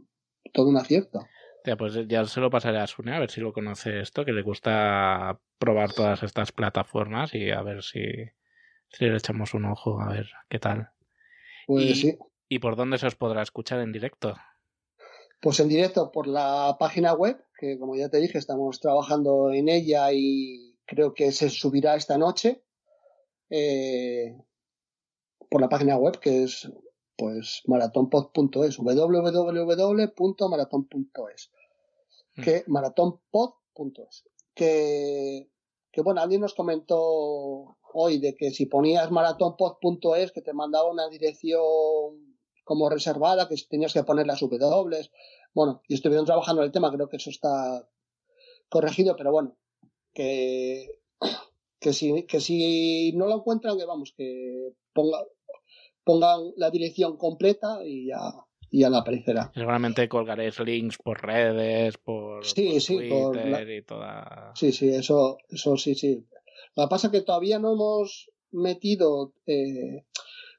[0.53, 1.27] todo un acierto.
[1.65, 4.33] Ya, pues ya se lo pasaré a Sune a ver si lo conoce esto, que
[4.33, 10.13] le gusta probar todas estas plataformas y a ver si, le echamos un ojo a
[10.13, 10.91] ver qué tal.
[11.67, 12.19] Pues y, sí.
[12.49, 14.37] ¿Y por dónde se os podrá escuchar en directo?
[15.41, 19.69] Pues en directo por la página web, que como ya te dije, estamos trabajando en
[19.69, 22.63] ella y creo que se subirá esta noche.
[23.57, 24.37] Eh,
[25.49, 26.69] por la página web que es
[27.17, 31.53] pues maratonpod.es www.maraton.es
[32.43, 34.25] que maratonpod.es
[34.57, 35.49] que
[35.93, 41.09] que bueno alguien nos comentó hoy de que si ponías maratonpod.es que te mandaba una
[41.09, 45.09] dirección como reservada que tenías que poner las W.
[45.55, 47.89] Bueno y estuvieron trabajando en el tema creo que eso está
[48.69, 49.57] corregido pero bueno
[50.13, 51.05] que
[51.85, 54.29] que si, que si no lo encuentran que vamos que
[54.95, 55.19] ponga
[56.03, 58.21] pongan la dirección completa y ya,
[58.71, 59.51] y ya la aparecerá.
[59.55, 63.75] Seguramente colgaréis links por redes, por, sí, por sí, Twitter por la...
[63.75, 64.53] y toda.
[64.55, 66.27] Sí, sí, eso, eso sí, sí.
[66.77, 70.05] Lo que pasa es que todavía no hemos metido eh,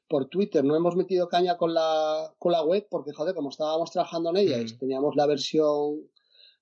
[0.07, 3.91] por Twitter, no hemos metido caña con la, con la web, porque joder, como estábamos
[3.91, 4.67] trabajando en ella, Mm.
[4.67, 6.01] y teníamos la versión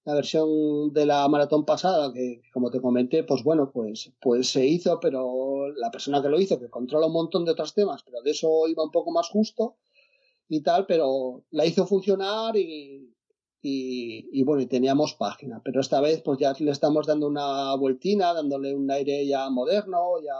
[0.06, 4.66] la versión de la maratón pasada, que como te comenté, pues bueno, pues, pues se
[4.66, 8.22] hizo, pero la persona que lo hizo, que controla un montón de otros temas, pero
[8.22, 9.78] de eso iba un poco más justo
[10.50, 13.16] y tal, pero la hizo funcionar y,
[13.62, 15.62] y, y bueno, y teníamos página.
[15.64, 20.22] Pero esta vez pues ya le estamos dando una vueltina, dándole un aire ya moderno,
[20.22, 20.36] ya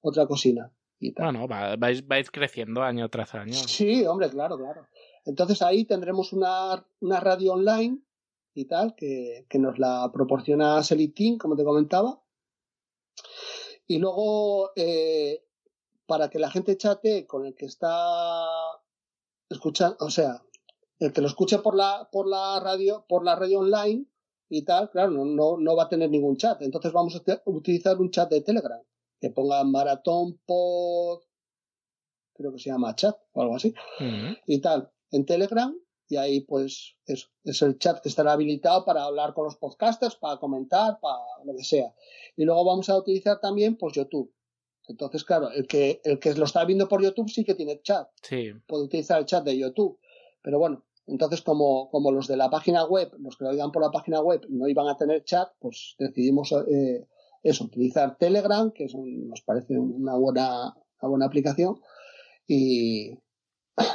[0.00, 0.72] otra cocina.
[0.98, 1.26] Y tal.
[1.32, 3.54] Bueno, va- vais, vais creciendo año tras año.
[3.54, 4.86] Sí, hombre, claro, claro.
[5.26, 7.98] Entonces ahí tendremos una, una radio online
[8.54, 12.22] y tal, que, que nos la proporciona Selitin, como te comentaba.
[13.86, 15.44] Y luego, eh,
[16.06, 18.44] para que la gente chate con el que está
[19.48, 20.42] escuchando, o sea,
[20.98, 24.06] el que lo escuche por la, por la radio, por la radio online
[24.48, 26.60] y tal, claro, no, no, no va a tener ningún chat.
[26.62, 28.80] Entonces vamos a utilizar un chat de Telegram,
[29.20, 31.22] que ponga maratón pod,
[32.34, 33.74] creo que se llama chat o algo así
[34.46, 35.76] y tal en Telegram
[36.12, 40.16] y ahí pues eso es el chat que estará habilitado para hablar con los podcasters,
[40.16, 41.94] para comentar, para lo que sea.
[42.36, 44.30] Y luego vamos a utilizar también pues YouTube.
[44.88, 48.08] Entonces, claro, el que el que lo está viendo por YouTube sí que tiene chat,
[48.22, 49.98] Sí, puede utilizar el chat de YouTube.
[50.42, 53.82] Pero bueno, entonces como, como los de la página web, los que lo oigan por
[53.82, 57.06] la página web no iban a tener chat, pues decidimos eh,
[57.42, 61.80] eso, utilizar Telegram, que es un- nos parece una buena, una buena aplicación,
[62.46, 63.18] y,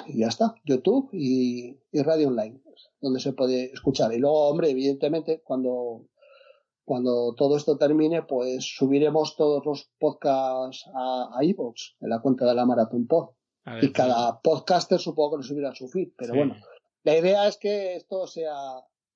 [0.07, 2.61] y ya está, YouTube y, y radio online,
[3.01, 4.13] donde se puede escuchar.
[4.13, 6.07] Y luego, hombre, evidentemente, cuando,
[6.83, 12.45] cuando todo esto termine, pues subiremos todos los podcasts a, a iVoox, en la cuenta
[12.45, 13.29] de la Maratón Pod.
[13.65, 16.37] ver, Y cada podcaster supongo que lo subirá a su feed, pero sí.
[16.37, 16.55] bueno,
[17.03, 18.55] la idea es que esto sea,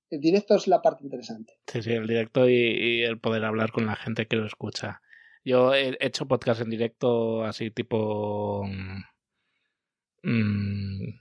[0.10, 1.54] el directo es la parte interesante.
[1.67, 5.02] Sí, sí, el directo y, y el poder hablar con la gente que lo escucha.
[5.43, 8.63] Yo he hecho podcast en directo así tipo...
[10.24, 11.20] mm,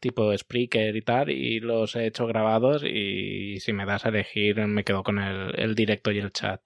[0.00, 4.56] tipo Spreaker y tal, y los he hecho grabados y si me das a elegir
[4.66, 6.60] me quedo con el, el directo y el chat.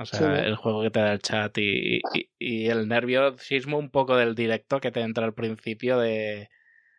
[0.00, 3.90] O sea, el juego que te da el chat y, y- y el nerviosismo un
[3.90, 6.50] poco del directo que te entra al principio de,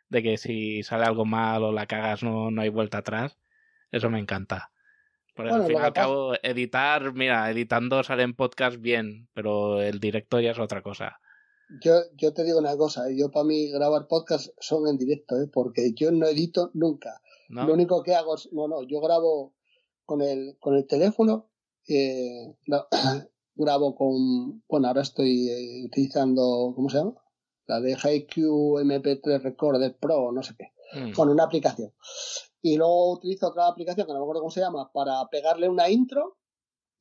[0.10, 3.38] de que si sale algo mal o la cagas no, no hay vuelta atrás.
[3.92, 4.72] Eso me encanta.
[5.36, 10.00] Porque Bueno, al fin y al cabo, editar, mira, editando salen podcast bien, pero el
[10.00, 11.20] directo ya es otra cosa.
[11.82, 13.16] Yo, yo te digo una cosa, ¿eh?
[13.18, 15.48] yo para mí grabar podcast son en directo, ¿eh?
[15.52, 17.22] porque yo no edito nunca.
[17.50, 17.68] ¿no?
[17.68, 19.54] Lo único que hago es, no, no, yo grabo
[20.06, 21.50] con el, con el teléfono,
[21.88, 22.88] eh, gra-
[23.56, 27.16] grabo con, bueno, ahora estoy eh, utilizando, ¿cómo se llama?
[27.68, 28.36] La de HiQ
[28.82, 30.72] MP3 Recorder Pro, no sé qué.
[31.00, 31.14] Mm.
[31.16, 31.94] Bueno, una aplicación.
[32.64, 35.88] Y luego utilizo otra aplicación que no me acuerdo cómo se llama para pegarle una
[35.90, 36.38] intro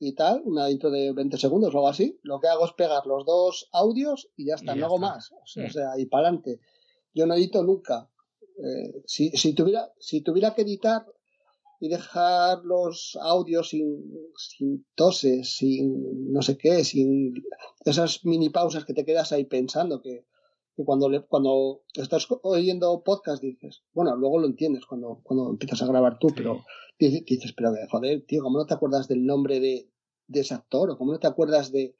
[0.00, 2.18] y tal, una intro de 20 segundos o algo así.
[2.22, 4.98] Lo que hago es pegar los dos audios y ya está, Y ya no hago
[4.98, 5.32] más.
[5.32, 5.66] O sea, Mm.
[5.66, 6.60] o sea, y para adelante.
[7.14, 8.08] Yo no edito nunca.
[8.62, 11.06] Eh, si, si, tuviera, si tuviera que editar
[11.80, 14.02] y dejar los audios sin,
[14.36, 17.34] sin toses, sin no sé qué, sin
[17.84, 20.26] esas mini pausas que te quedas ahí pensando que,
[20.78, 25.82] que cuando, le, cuando estás oyendo podcast dices, bueno, luego lo entiendes cuando, cuando empiezas
[25.82, 26.64] a grabar tú, pero
[26.96, 29.90] dices, dices, pero que, joder, tío, ¿cómo no te acuerdas del nombre de,
[30.28, 30.88] de ese actor?
[30.90, 31.96] ¿O cómo no te acuerdas de,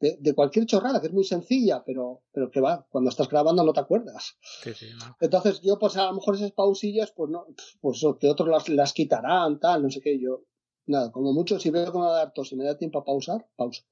[0.00, 3.62] de, de cualquier chorrada que es muy sencilla, pero, pero que va, cuando estás grabando
[3.62, 4.38] no te acuerdas?
[4.62, 5.16] Sí, sí, ¿no?
[5.20, 7.44] Entonces yo, pues a lo mejor esas pausillas, pues no,
[7.82, 10.44] pues que otros las, las quitarán, tal, no sé qué, yo,
[10.86, 13.00] nada, como mucho, si veo que me va a dar tos y me da tiempo
[13.00, 13.84] a pausar, pausa.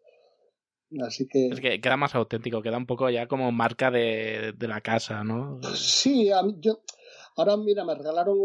[1.01, 4.69] Así que, Es que queda más auténtico, queda un poco ya como marca de, de
[4.69, 5.61] la casa, ¿no?
[5.75, 6.83] sí, a mí- yo,
[7.37, 8.37] ahora mira, me regalaron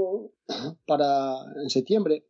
[0.86, 2.26] para, en septiembre,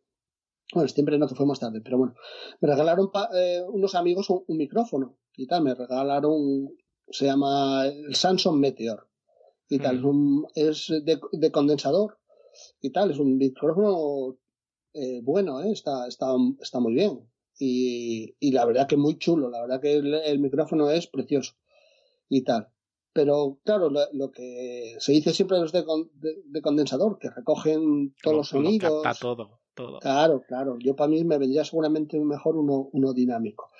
[0.74, 2.14] Bueno, siempre no que fue más tarde, pero bueno.
[2.60, 5.62] Me regalaron eh, unos amigos un, micrófono y tal.
[5.62, 6.68] Me regalaron,
[7.08, 9.08] se llama el Samsung Meteor
[9.68, 10.00] y tal.
[10.02, 10.44] Mm.
[10.54, 12.18] Es, de, condensador
[12.82, 13.12] y tal.
[13.12, 14.36] Es un micrófono
[14.92, 15.72] eh, bueno, ¿eh?
[15.72, 17.20] está, está, está muy bien.
[17.58, 19.50] Y, y, la verdad que muy chulo.
[19.50, 21.54] La verdad que el, micrófono es precioso
[22.28, 22.68] y tal.
[23.12, 25.84] Pero claro, lo, que se dice siempre los de,
[26.44, 29.02] de, condensador, que recogen todos los sonidos.
[29.18, 29.98] todo, todo.
[29.98, 30.76] Claro, claro.
[30.78, 33.70] Yo para mí me vendría seguramente mejor uno, uno dinámico.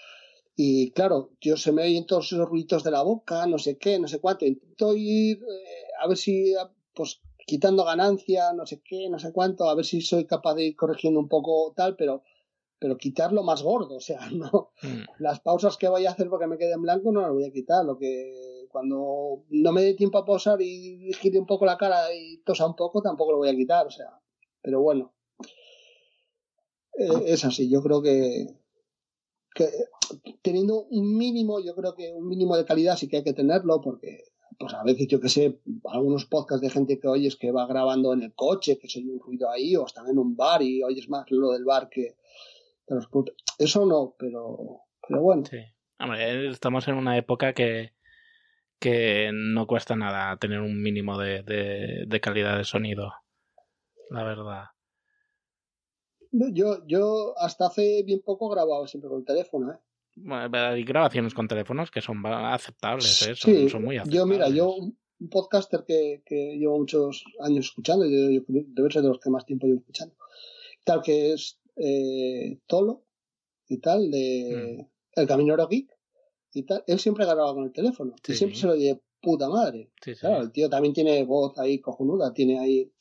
[0.61, 4.01] Y claro, yo se me oyen todos esos ruidos de la boca, no sé qué,
[4.01, 4.45] no sé cuánto.
[4.45, 6.53] Intento ir eh, a ver si,
[6.95, 10.65] pues, quitando ganancia, no sé qué, no sé cuánto, a ver si soy capaz de
[10.65, 12.25] ir corrigiendo un poco tal, pero,
[12.79, 13.97] pero quitarlo más gordo.
[13.97, 14.73] O sea, no.
[14.83, 15.03] Mm.
[15.19, 17.53] Las pausas que voy a hacer porque me quede en blanco no las voy a
[17.53, 17.85] quitar.
[17.85, 22.15] Lo que cuando no me dé tiempo a posar y gire un poco la cara
[22.15, 23.87] y tosa un poco, tampoco lo voy a quitar.
[23.87, 24.21] O sea,
[24.63, 25.15] pero bueno.
[26.99, 28.47] Eh, es así, yo creo que,
[29.55, 29.69] que
[30.43, 33.81] teniendo un mínimo, yo creo que un mínimo de calidad sí que hay que tenerlo,
[33.81, 34.25] porque
[34.59, 38.13] pues a veces yo que sé, algunos podcasts de gente que oyes que va grabando
[38.13, 40.83] en el coche, que se oye un ruido ahí, o están en un bar y
[40.83, 42.17] oyes más lo del bar que
[43.59, 45.45] Eso no, pero, pero bueno.
[45.45, 45.59] Sí.
[46.51, 47.93] estamos en una época que,
[48.79, 51.43] que no cuesta nada tener un mínimo de,
[52.07, 53.13] de calidad de sonido,
[54.11, 54.65] la verdad.
[56.31, 59.79] Yo, yo hasta hace bien poco grababa siempre con el teléfono, ¿eh?
[60.53, 63.35] hay grabaciones con teléfonos que son aceptables, ¿eh?
[63.35, 64.15] son, muy aceptables.
[64.15, 69.09] Yo, mira, yo, un podcaster que, que llevo muchos años escuchando, yo, debe ser de
[69.09, 70.15] los que más tiempo llevo escuchando,
[70.85, 73.05] tal que es eh, Tolo
[73.69, 74.79] y tal, de
[75.15, 75.21] mm.
[75.21, 75.97] El Caminero Geek
[76.53, 79.91] y tal, él siempre grababa con el teléfono y siempre se lo de puta madre.
[80.21, 82.93] claro, el tío también tiene voz ahí cojonuda, tiene ahí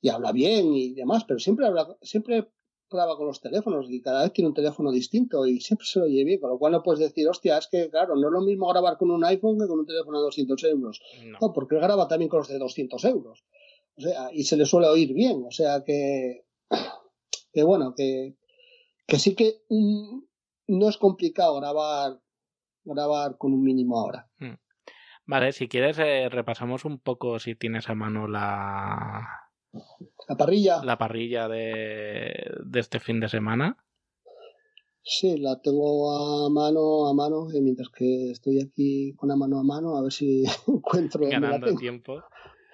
[0.00, 2.50] y habla bien y demás, pero siempre habla, siempre
[2.90, 6.04] graba con los teléfonos y cada vez tiene un teléfono distinto y siempre se lo
[6.04, 8.40] oye bien, con lo cual no puedes decir, hostia, es que claro, no es lo
[8.40, 11.00] mismo grabar con un iPhone que con un teléfono de 200 euros.
[11.40, 13.44] No, porque él graba también con los de 200 euros.
[13.96, 16.44] O sea, y se le suele oír bien, o sea que,
[17.54, 18.36] que bueno, que,
[19.06, 22.20] que sí que no es complicado grabar,
[22.84, 24.28] grabar con un mínimo ahora.
[24.38, 24.56] Hmm.
[25.26, 29.26] Vale, si quieres eh, repasamos un poco si tienes a mano la,
[30.28, 30.84] la parrilla.
[30.84, 33.78] La parrilla de, de este fin de semana.
[35.06, 39.58] Sí, la tengo a mano a mano, y mientras que estoy aquí con la mano
[39.58, 41.28] a mano, a ver si encuentro.
[41.28, 42.22] Ganando tiempo.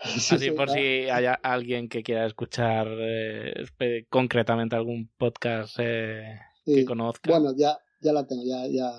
[0.30, 3.66] Así por si hay alguien que quiera escuchar eh,
[4.08, 7.30] concretamente algún podcast eh, que conozca.
[7.30, 8.90] Bueno, ya, ya la tengo, ya, ya,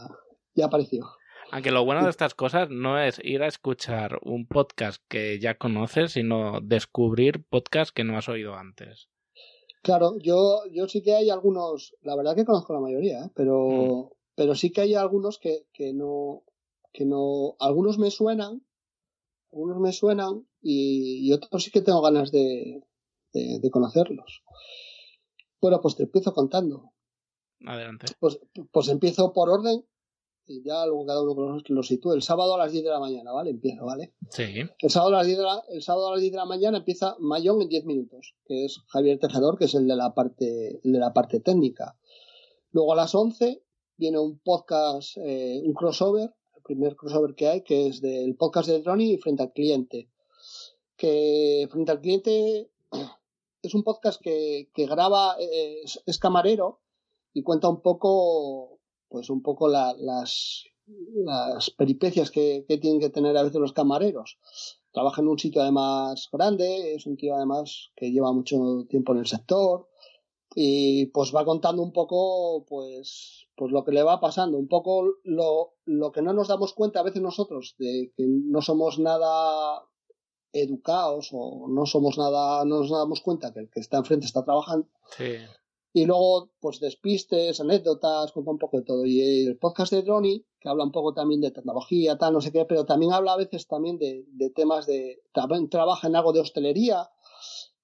[0.54, 1.10] ya apareció.
[1.52, 5.58] Aunque lo bueno de estas cosas no es ir a escuchar un podcast que ya
[5.58, 9.10] conoces, sino descubrir podcasts que no has oído antes.
[9.82, 13.32] Claro, yo, yo sí que hay algunos, la verdad que conozco la mayoría, ¿eh?
[13.36, 14.10] pero, mm.
[14.36, 16.44] pero sí que hay algunos que, que no,
[16.94, 18.64] que no, algunos me suenan,
[19.52, 22.84] algunos me suenan y, otros sí que tengo ganas de,
[23.34, 24.44] de, conocerlos.
[25.60, 26.92] Bueno, pues te empiezo contando.
[27.66, 28.08] Adelante.
[28.20, 28.40] Pues,
[28.72, 29.86] pues empiezo por orden
[30.48, 32.14] y ya luego cada uno lo sitúe.
[32.14, 33.52] El sábado a las 10 de la mañana, ¿vale?
[33.52, 34.14] Empieza, ¿vale?
[34.30, 34.44] Sí.
[34.80, 36.78] El sábado a las 10 de la, el sábado a las 10 de la mañana
[36.80, 40.82] empieza Mayón en 10 minutos, que es Javier Tejedor, que es el de la parte,
[40.84, 41.98] el de la parte técnica.
[42.72, 43.64] Luego a las 11
[43.98, 48.70] viene un podcast, eh, un crossover, el primer crossover que hay, que es del podcast
[48.70, 50.10] de Droni y Frente al Cliente.
[51.02, 52.70] Que Frente al Cliente
[53.64, 56.82] es un podcast que, que graba, eh, es camarero
[57.34, 58.80] y cuenta un poco
[59.10, 64.40] pues un poco las, las peripecias que, tienen que tener a veces los camareros.
[64.92, 69.20] Trabaja en un sitio además grande, es un tío además que lleva mucho tiempo en
[69.20, 69.90] el sector
[70.54, 75.04] y pues va contando un poco pues, pues lo que le va pasando, un poco
[75.24, 79.86] lo, lo que no nos damos cuenta a veces nosotros de que no somos nada
[80.54, 84.44] educados o no somos nada, no nos damos cuenta que el que está enfrente está
[84.44, 84.88] trabajando.
[85.18, 85.38] Sí.
[85.94, 89.06] Y luego, pues despistes, anécdotas, cuenta un poco de todo.
[89.06, 92.52] Y el podcast de Droni, que habla un poco también de tecnología, tal, no sé
[92.52, 95.22] qué, pero también habla a veces también de, de temas de.
[95.34, 97.10] También trabaja en algo de hostelería.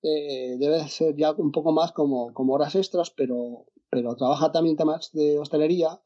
[0.03, 4.77] Eh, debe ser ya un poco más como, como horas extras, pero, pero trabaja también
[4.77, 5.99] temas de hostelería.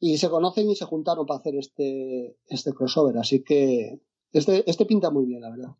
[0.00, 3.18] Y se conocen y se juntaron para hacer este, este crossover.
[3.18, 4.00] Así que
[4.38, 5.70] este, este pinta muy bien, la verdad.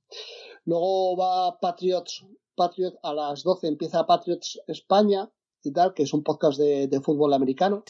[0.64, 2.24] Luego va Patriots.
[2.54, 5.30] Patriot a las 12 empieza Patriots España
[5.62, 7.84] y tal, que es un podcast de, fútbol americano.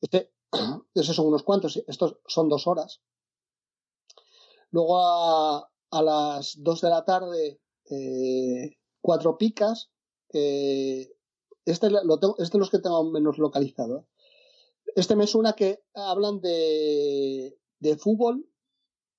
[0.00, 0.30] Este,
[0.94, 3.00] esos son unos cuantos, estos son dos horas.
[4.70, 7.60] Luego a, las dos de la tarde,
[7.90, 9.90] eh, cuatro picas,
[10.28, 14.06] este, lo tengo, este es de los que tengo menos localizado.
[14.94, 18.46] Este me suena que hablan de, de fútbol,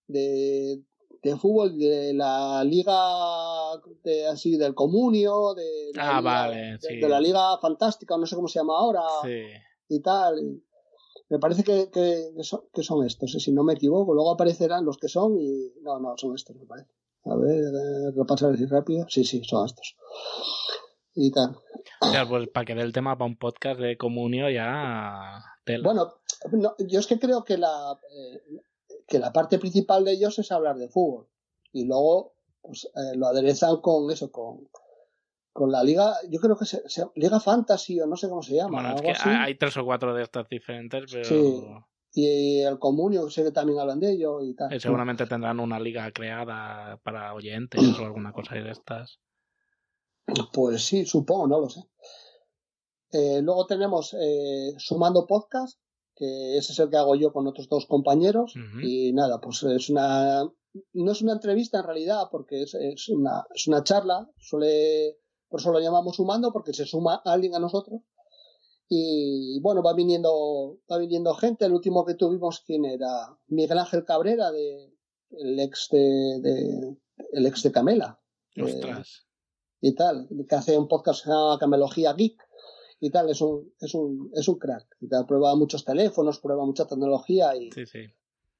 [0.07, 0.81] de,
[1.23, 2.95] de fútbol, de la liga
[4.03, 6.95] de, así del comunio, de la, Ah, liga, vale, de- sí.
[6.97, 9.41] de la liga fantástica, no sé cómo se llama ahora, Sí.
[9.89, 10.61] y tal.
[11.29, 13.39] Me parece que, que, que son, que son estos, ¿eh?
[13.39, 14.13] si no me equivoco.
[14.13, 15.71] Luego aparecerán los que son y.
[15.81, 16.91] No, no, son estos, me parece.
[17.25, 19.07] A ver, eh, repasar así rápido.
[19.09, 19.95] Sí, sí, son estos.
[21.15, 21.55] Y tal.
[22.01, 25.41] O sea, pues para que dé el tema para un podcast de comunio ya...
[25.63, 25.83] tela.
[25.83, 26.13] Bueno,
[26.51, 28.41] no, yo es que creo que la, eh,
[29.07, 31.27] que la parte principal de ellos es hablar de fútbol.
[31.71, 34.67] Y luego pues, eh, lo aderezan con eso, con,
[35.53, 38.55] con la liga, yo creo que se, se- Liga Fantasy o no sé cómo se
[38.55, 38.71] llama.
[38.81, 39.29] Bueno, es algo que así.
[39.29, 41.63] hay tres o cuatro de estas diferentes, pero Sí.
[42.17, 44.71] Y el comunio, sé que también hablan de ello y tal.
[44.71, 49.19] eh, seguramente tendrán una liga creada para oyentes o alguna cosa de estas.
[50.53, 51.81] Pues sí, supongo, no lo sé.
[53.11, 55.77] Eh, luego tenemos eh, Sumando Podcast,
[56.15, 58.53] que ese es el que hago yo con otros dos compañeros.
[58.83, 60.43] Y nada, pues es una.
[60.93, 64.29] No es una entrevista en realidad, porque es, es una, es una charla.
[64.39, 68.01] Suele, por eso lo llamamos Sumando, porque se suma alguien a nosotros.
[68.87, 71.65] Y bueno, va viniendo, va viniendo gente.
[71.65, 73.37] El último que tuvimos, ¿quién era?
[73.47, 74.93] Miguel Ángel Cabrera, de,
[75.31, 76.97] el ex de, de-
[77.31, 78.21] el ex de Camela.
[78.55, 79.25] Eh, Ostras.
[79.81, 82.37] y tal, que hace un podcast que se llama Camelogía Geek
[82.99, 84.87] y tal, es un, es un, es un crack.
[85.01, 87.99] Y tal, prueba muchos teléfonos, prueba mucha tecnología y, Sí, sí.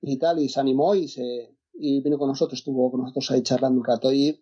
[0.01, 3.43] y tal, y se animó y se y vino con nosotros, estuvo con nosotros ahí
[3.43, 4.11] charlando un rato.
[4.11, 4.41] Y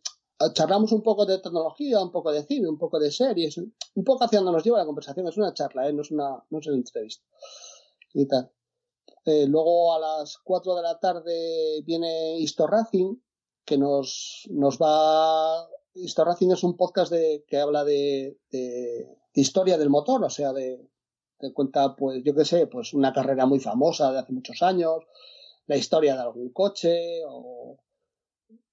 [0.53, 4.25] charlamos un poco de tecnología, un poco de cine, un poco de series, un poco
[4.25, 5.93] hacia donde nos lleva la conversación, es una charla, ¿eh?
[5.93, 7.25] no es una, no es una entrevista.
[8.13, 8.51] Y tal.
[9.25, 13.15] Eh, luego a las 4 de la tarde viene Histo Racing,
[13.65, 15.67] que nos, nos va.
[15.95, 20.29] Histo Racing es un podcast de, que habla de, de, de historia del motor, o
[20.29, 20.79] sea, de,
[21.53, 25.03] cuenta, pues, yo qué sé, pues una carrera muy famosa de hace muchos años,
[25.65, 27.77] la historia de algún coche, o,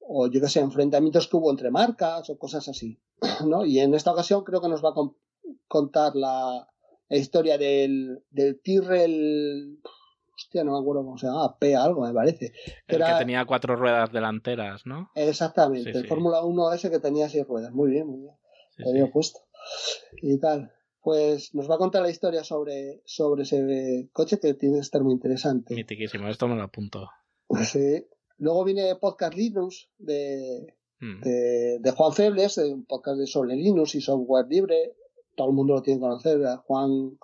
[0.00, 3.00] o yo qué sé, enfrentamientos que hubo entre marcas, o cosas así,
[3.46, 3.64] ¿no?
[3.64, 5.16] Y en esta ocasión creo que nos va a con-
[5.68, 6.68] contar la,
[7.08, 9.80] la historia del, del Tyrrell,
[10.36, 12.52] hostia, no me acuerdo cómo se llama, P algo me parece.
[12.86, 15.11] Que El era- que tenía cuatro ruedas delanteras, ¿no?
[15.14, 16.08] Exactamente, Sí, el sí.
[16.08, 18.34] Fórmula 1 ese que tenía seis ruedas, muy bien, muy bien,
[18.76, 18.82] sí.
[18.88, 19.40] había puesto.
[20.22, 20.72] Y tal.
[21.02, 25.02] Pues nos va a contar la historia sobre, sobre ese coche que tiene que estar
[25.02, 25.74] muy interesante.
[25.74, 27.08] Mitiquísimo, esto me lo apunto.
[27.64, 28.06] Sí.
[28.38, 31.22] Luego viene Podcast Linux de, Mm.
[31.22, 34.94] de, de Juan Febles, un podcast de sobre Linux y software libre.
[35.34, 36.38] Todo el mundo lo tiene que conocer.
[36.66, 37.18] Juan,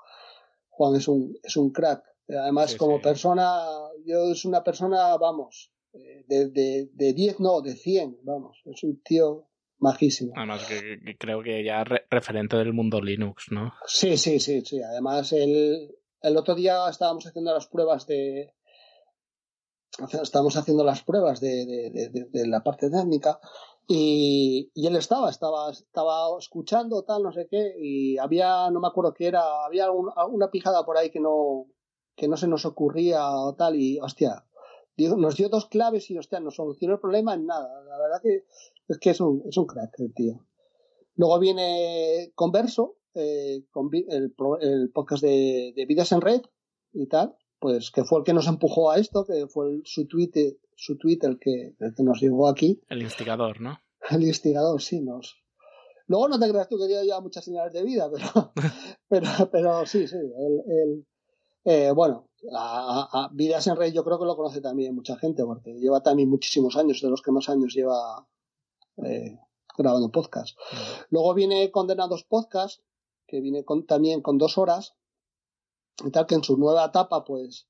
[0.70, 2.02] Juan es un, es un crack.
[2.28, 3.02] Además, Sí, como sí.
[3.02, 3.66] persona,
[4.06, 8.62] yo es una persona, vamos, eh, de, de, de 10 no, de 100, vamos.
[8.64, 9.46] Es un tío
[9.78, 10.32] majísimo.
[10.36, 13.72] Además, que, que creo que ya re- referente del mundo Linux, ¿no?
[13.86, 14.82] Sí, sí, sí, sí.
[14.82, 18.52] Además, el, el otro día estábamos haciendo las pruebas de.
[20.22, 23.40] Estábamos haciendo las pruebas de, de, de- de- de la parte técnica
[23.88, 28.88] y, y él estaba, estaba, estaba escuchando tal, no sé qué, y había, no me
[28.88, 31.66] acuerdo qué era, había algún- alguna pijada por ahí que no,
[32.14, 34.44] que no se nos ocurría o tal, y hostia,
[34.98, 37.82] nos dio dos claves y hostia, nos solucionó el problema en nada.
[37.84, 38.44] La verdad que
[38.88, 40.46] es que es un, es un crack el tío.
[41.14, 46.42] Luego viene Converso, eh, con el, el podcast de, de Vidas en Red
[46.92, 50.06] y tal, pues que fue el que nos empujó a esto, que fue el- su
[50.06, 53.78] tweet, su tweet el que, el que nos llegó aquí, El instigador, ¿no?
[54.10, 55.36] el instigador, sí, nos.
[56.08, 58.52] Luego no te creas tú que dio ya muchas señales de vida, pero,
[59.08, 61.06] pero, pero sí, sí, el, el-
[61.68, 65.72] eh, bueno, a Vidas en Red yo creo que lo conoce también mucha gente, porque
[65.80, 68.24] lleva también muchísimos años, de los que más años lleva
[69.04, 69.38] eh,
[69.76, 70.56] grabando podcast.
[71.10, 72.80] Luego viene Condenados Podcast,
[73.26, 74.94] que viene con, también con dos horas,
[76.04, 77.68] y tal, que en su nueva etapa, pues,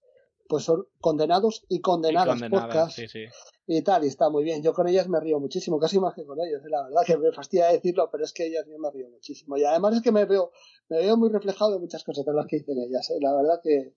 [0.49, 3.25] pues son condenados y Y condenadas condenada, podcast sí, sí.
[3.67, 4.63] y tal, y está muy bien.
[4.63, 6.69] Yo con ellas me río muchísimo, casi más que con ellos, ¿eh?
[6.69, 9.57] la verdad que me fastidia decirlo, pero es que ellas yo me río muchísimo.
[9.57, 10.53] Y además es que me veo,
[10.89, 13.19] me veo muy reflejado en muchas cosas de las que dicen ellas, ¿eh?
[13.21, 13.95] la verdad que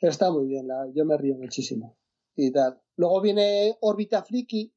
[0.00, 1.96] está muy bien, la- yo me río muchísimo.
[2.34, 2.80] Y tal.
[2.96, 4.72] Luego viene Órbita Friki,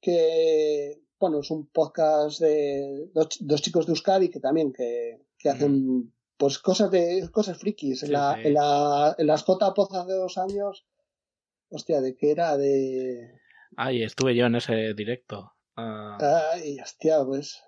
[0.00, 5.48] que bueno, es un podcast de dos, dos chicos de Euskadi que también que, que
[5.48, 8.02] hacen pues cosas de cosas frikis.
[8.02, 8.48] en, la, sí.
[8.48, 10.86] en la en las J-Poz hace dos años,
[11.70, 12.56] hostia, ¿de qué era?
[12.56, 13.32] De
[13.76, 15.52] Ay, estuve yo en ese directo.
[15.76, 16.18] Ah,
[16.52, 17.60] Ay, hostia, pues.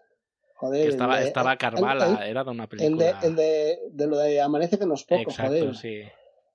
[0.59, 0.85] Joder.
[0.85, 3.21] que estaba, de- estaba Carvala, el- era de una El de, película.
[3.23, 5.75] el de, de lo de Amanece que no es poco, Exacto, joder.
[5.75, 6.01] sí.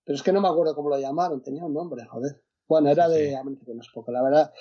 [0.03, 2.41] Pero es que no me acuerdo cómo lo llamaron, tenía un nombre, joder.
[2.71, 4.53] Bueno, era de América, no es poco, la verdad.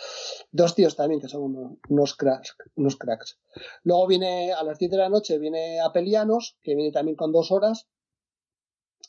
[0.51, 3.39] Dos tíos también que son unos, cracks, unos cracks.
[3.85, 7.53] Luego viene a las 10 de la noche, viene Apelianos, que viene también con dos
[7.53, 7.87] horas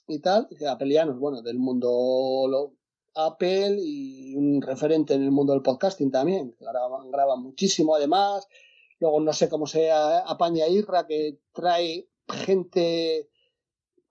[0.07, 0.47] y tal.
[0.69, 2.75] Apelianos, bueno, del mundo
[3.15, 6.55] Apple y un referente en el mundo del podcasting también.
[6.59, 8.47] Graban, graban muchísimo además.
[8.99, 13.31] Luego no sé cómo se apaña Irra, que trae gente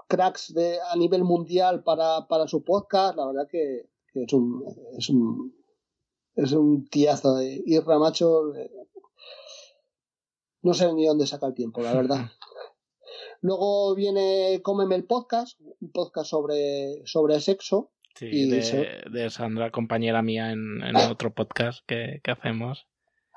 [0.08, 3.16] cracks de, a nivel mundial para, para su podcast.
[3.16, 4.64] La verdad que, es un,
[4.98, 5.60] es un
[6.36, 8.52] es un tiazo de Irra Macho.
[10.62, 12.18] no sé ni dónde saca el tiempo, la verdad.
[13.42, 17.92] Luego viene Cómeme el podcast, un podcast sobre, sobre sexo.
[18.16, 22.86] Sí, de, Sandra, compañera mía en, en otro podcast que, que, hacemos.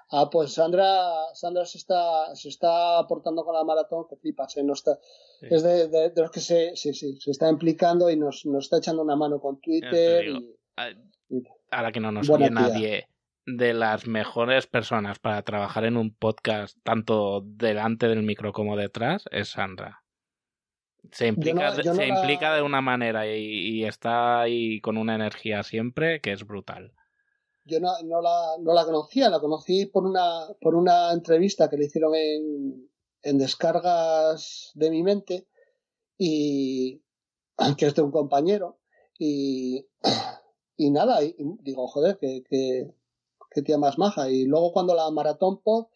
[0.09, 4.63] Ah, pues Sandra, Sandra se está, se está aportando con la maratón, que flipas, ¿eh?
[4.63, 4.99] no está,
[5.41, 8.77] es de, de, los que se, sí, sí, se está implicando y nos, nos está
[8.77, 10.27] echando una mano con Twitter.
[10.27, 13.07] Y, a la que no nos oye nadie,
[13.45, 19.25] de las mejores personas para trabajar en un podcast, tanto delante del micro como detrás,
[19.31, 20.03] es Sandra.
[21.11, 26.31] Se implica, se implica de una manera y, está ahí con una energía siempre que
[26.31, 26.93] es brutal.
[27.65, 31.77] Yo no, no, la, no la conocía, la conocí por una, por una entrevista que
[31.77, 32.89] le hicieron en,
[33.21, 35.47] en descargas de mi mente
[36.17, 37.01] y
[37.77, 38.79] que es de un compañero
[39.17, 39.87] y
[40.77, 44.29] y nada, y, digo, joder, que, que, tía más maja.
[44.29, 45.87] Y luego cuando la maratón pod,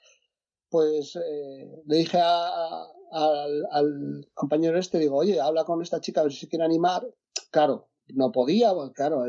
[0.70, 6.34] pues eh, le dije al, compañero este, digo, oye, habla con esta chica a ver
[6.34, 7.08] si se quiere animar.
[7.50, 9.24] Claro, no podía, claro,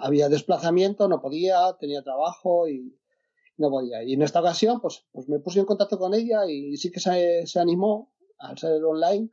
[0.00, 2.96] había desplazamiento, no podía, tenía trabajo y
[3.56, 4.04] no podía.
[4.04, 7.00] Y en esta ocasión, pues, pues me puse en contacto con ella y sí que
[7.00, 9.30] se, se animó al ser online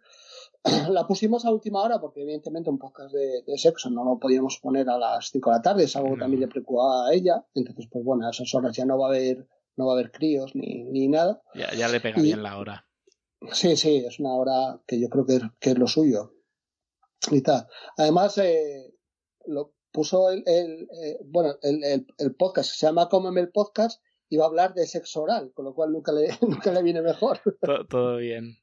[0.89, 4.89] la pusimos a última hora porque evidentemente un podcast de, sexo no lo podíamos poner
[4.89, 7.87] a las 5 de la tarde, es algo que también le preocupaba a ella, entonces
[7.91, 9.47] pues bueno, a esas horas ya no va a haber
[9.77, 11.41] no va a haber críos ni, ni nada.
[11.55, 12.85] Ya, ya le pega bien la hora.
[13.53, 16.33] Sí, sí, es una hora que yo creo que, que es lo suyo.
[17.31, 17.65] Y tal.
[17.95, 18.93] Además, eh,
[19.45, 24.01] lo puso el, el eh, bueno, el, el, el, podcast, se llama Cómeme el podcast
[24.27, 27.01] y va a hablar de sexo oral, con lo cual nunca le, nunca le viene
[27.01, 27.39] mejor.
[27.89, 28.57] todo bien.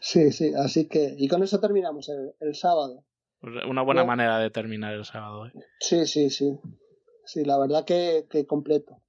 [0.00, 3.04] Sí, sí, así que, y con eso terminamos el, sábado.
[3.40, 5.46] Pues una buena manera de terminar el sábado.
[5.46, 5.52] ¿eh?
[5.80, 6.58] Sí, sí, sí.
[7.24, 9.02] Sí, la verdad que, que completo.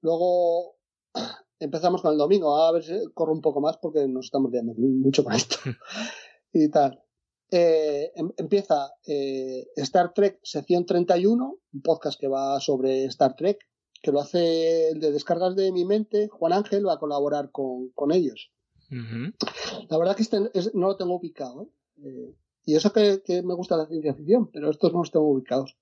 [0.00, 0.76] Luego
[1.60, 4.74] empezamos con el domingo, a ver si corro un poco más porque nos estamos viendo
[4.74, 5.56] mucho con esto.
[6.52, 7.02] y tal.
[7.50, 13.58] Eh, em, empieza eh, Star Trek sección 31, un podcast que va sobre Star Trek,
[14.02, 16.28] que lo hace el de descargas de mi mente.
[16.28, 18.50] Juan Ángel va a colaborar con, con ellos.
[18.90, 20.38] La verdad que este
[20.74, 21.68] no lo tengo ubicado.
[22.02, 22.34] ¿eh?
[22.64, 25.76] Y eso que, me gusta la ciencia ficción, pero estos no los tengo ubicados.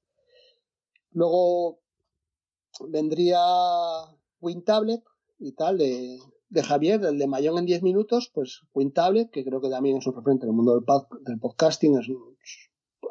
[1.12, 1.80] Luego
[2.88, 3.40] vendría
[4.40, 5.02] WinTablet
[5.38, 6.18] y tal, de,
[6.62, 10.14] Javier, del de Mayón en 10 minutos, pues WinTablet, que creo que también es un
[10.14, 12.00] referente en el mundo del, podcasting,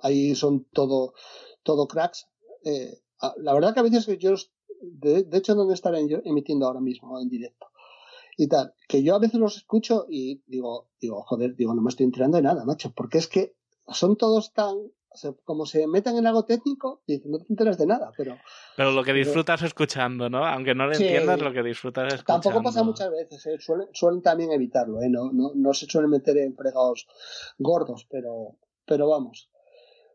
[0.01, 1.13] ahí son todo,
[1.63, 2.27] todo cracks.
[2.63, 2.99] Eh,
[3.37, 4.35] la verdad que a veces yo,
[4.81, 7.72] de, de hecho, no estaré emitiendo ahora mismo en directo
[8.37, 11.89] y tal, que yo a veces los escucho y digo, digo, joder, digo, no me
[11.89, 13.55] estoy enterando de nada, macho, porque es que
[13.87, 14.75] son todos tan,
[15.43, 18.37] como se metan en algo técnico, y no te enteras de nada, pero...
[18.75, 20.45] Pero lo que disfrutas escuchando, ¿no?
[20.45, 22.41] Aunque no lo entiendas, lo que disfrutas escuchando.
[22.41, 23.57] Tampoco pasa muchas veces, ¿eh?
[23.59, 25.09] suelen, suelen, también evitarlo, ¿eh?
[25.09, 27.07] No, no, no se suelen meter en fregados
[27.57, 29.49] gordos, pero, pero vamos.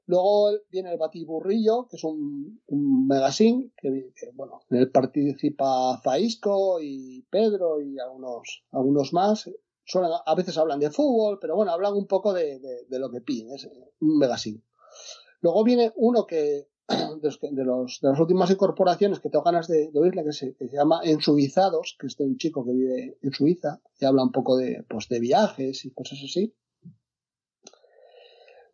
[0.08, 6.80] Luego viene el Batiburrillo, que es un, un magazine que, bueno, en él participa Faisco
[6.80, 9.50] y Pedro y algunos, algunos más.
[10.24, 13.68] a veces hablan de fútbol, pero bueno, hablan un poco de, lo que piden, es
[14.00, 14.62] un magazine.
[15.42, 20.24] Luego viene uno que, de, los, de las últimas incorporaciones que tengo ganas de, oírle,
[20.24, 23.82] que se, que se, llama Ensuizados, que es de un chico que vive en Suiza
[24.00, 26.54] y habla un poco de, pues, de viajes y cosas así.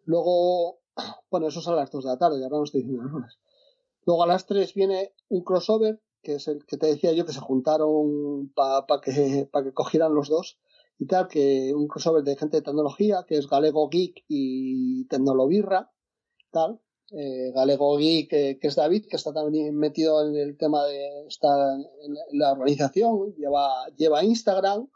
[0.04, 0.83] Luego
[1.30, 3.38] bueno, eso es a las 2 de la tarde, ahora no estoy diciendo las horas.
[4.06, 7.32] Luego a las 3 viene un crossover, que es el que te decía yo que
[7.32, 10.58] se juntaron para que, que cogieran los dos
[10.98, 15.90] y tal, que un crossover de gente de tecnología, que es Galego Geek y Tecnolobirra,
[16.50, 16.80] tal.
[17.10, 21.78] Eh, Galego Geek, que, es David, que está también metido en el tema de estar
[22.02, 24.88] en la organización, lleva, lleva Instagram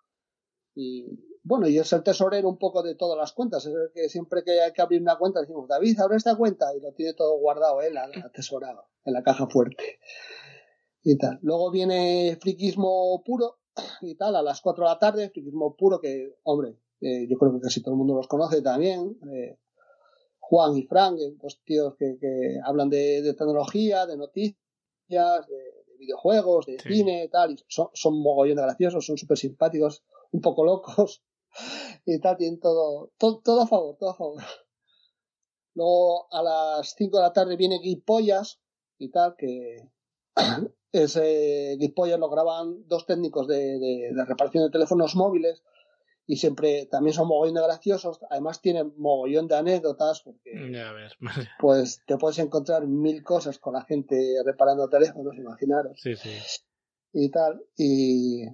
[0.75, 3.65] y, bueno, y es el tesorero un poco de todas las cuentas.
[3.67, 6.75] Es el que siempre que hay que abrir una cuenta decimos, David, abre esta cuenta
[6.77, 9.99] y lo tiene todo guardado él, atesorado, en la caja fuerte.
[11.03, 11.39] Y tal.
[11.43, 13.59] Luego viene friquismo puro
[14.01, 17.53] y tal, a las 4 de la tarde, friquismo puro que, hombre, eh, yo creo
[17.53, 19.17] que casi todo el mundo los conoce también.
[19.33, 19.59] Eh,
[20.41, 24.57] Juan y Frank, dos tíos que, que hablan de, de, tecnología, de noticias,
[25.09, 26.95] de, de videojuegos, de Sí.
[26.95, 31.23] cine y tal, y son, son mogollón de graciosos, son súper simpáticos, un poco locos
[32.07, 34.43] y tal, tienen todo, todo, todo a favor, todo a favor.
[35.75, 38.61] Luego a las 5 de la tarde viene Guipollas
[38.99, 39.89] y tal, que
[40.93, 45.63] ese Guipollas lo graban dos técnicos de, de, de reparación de teléfonos móviles
[46.27, 50.53] y siempre también son mogollón de graciosos, además tienen mogollón de anécdotas porque
[51.59, 56.31] pues te puedes encontrar mil cosas con la gente reparando teléfonos, imaginaros, Sí, sí.
[57.15, 58.45] y tal, y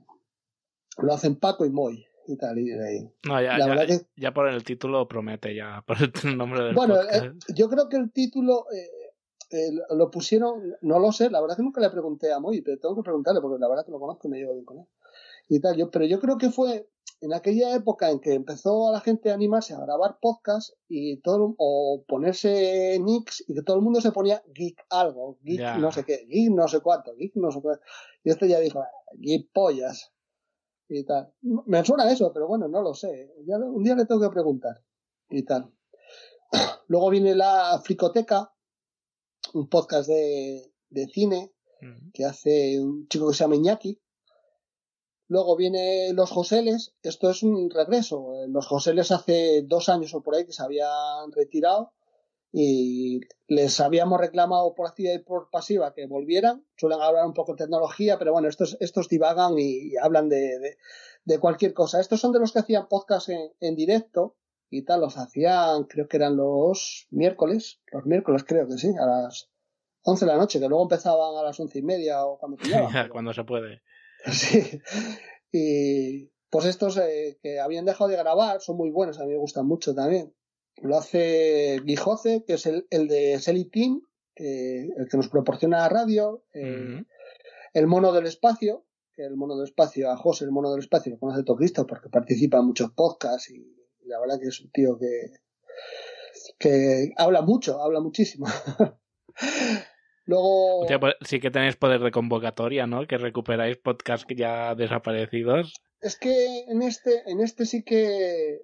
[0.98, 4.32] lo hacen Paco y Moy y tal, y, y- No, ya, La ya, que- ya
[4.34, 8.10] por el título promete, ya por el nombre del Bueno, eh, yo creo que el
[8.12, 8.88] título eh,
[9.50, 12.78] eh, lo pusieron, no lo sé, la verdad que nunca le pregunté a Moy, pero
[12.78, 14.86] tengo que preguntarle porque la verdad que lo conozco y me llevo bien con él.
[15.48, 16.88] Y tal, yo, pero yo creo que fue
[17.20, 21.18] en aquella época en que empezó a la gente a animarse a grabar podcast y
[21.20, 25.76] todo, o ponerse nicks y que todo el mundo se ponía geek algo, geek Ya.
[25.78, 27.82] no sé qué, geek no sé cuánto, geek no sé cuánto.
[28.24, 28.82] Y este ya dijo,
[29.18, 30.12] geek pollas
[30.88, 31.32] y tal.
[31.42, 33.32] Me suena eso, pero bueno, no lo sé.
[33.46, 34.82] Ya, un día le tengo que preguntar
[35.30, 35.72] y tal.
[36.88, 38.52] Luego viene la Fricoteca,
[39.54, 41.52] un podcast de, de cine
[42.14, 44.00] que hace un chico que se llama Iñaki.
[45.28, 48.46] Luego viene Los Joseles, esto es un regreso.
[48.48, 51.92] Los Joseles hace dos años o por ahí que se habían retirado
[52.56, 56.64] y les habíamos reclamado por activa y por pasiva que volvieran.
[56.76, 60.78] Suelen hablar un poco de tecnología, pero bueno, estos, estos divagan y, hablan de, de,
[61.24, 61.98] de cualquier cosa.
[61.98, 64.36] Estos son de los que hacían podcast en, en directo
[64.70, 69.04] y tal, los hacían, creo que eran los miércoles, los miércoles creo que sí, a
[69.04, 69.50] las
[70.02, 73.08] 11 de la noche, que luego empezaban a las once y media o cuando pillaban.
[73.08, 73.82] Cuando se puede.
[74.30, 74.80] Sí.
[75.50, 79.38] Y pues estos eh, que habían dejado de grabar son muy buenos, a mí me
[79.38, 80.32] gustan mucho también.
[80.82, 84.02] Lo hace Guijoce, que es el, el de Selly Team,
[84.34, 86.44] que- el que nos proporciona la radio.
[86.52, 87.02] eh.
[87.72, 91.12] El mono del espacio, que el mono del espacio, a José, el mono del espacio,
[91.12, 94.60] lo conoce todo Cristo porque participa en muchos podcasts y, y la verdad que es
[94.60, 95.30] un tío que,
[96.58, 98.46] que habla mucho, habla muchísimo.
[100.26, 100.86] Luego.
[101.00, 103.06] Pues sí que tenéis poder de convocatoria, ¿no?
[103.06, 105.74] Que recuperáis podcasts que ya desaparecidos.
[106.00, 108.60] Es que en este, en este sí que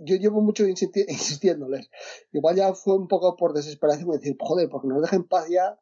[0.00, 1.90] yo llevo mucho insisti- insistiéndoles.
[2.32, 5.78] Igual ya fue un poco por desesperación decir, joder, porque nos dejen paz ya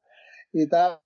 [0.52, 1.00] y tal.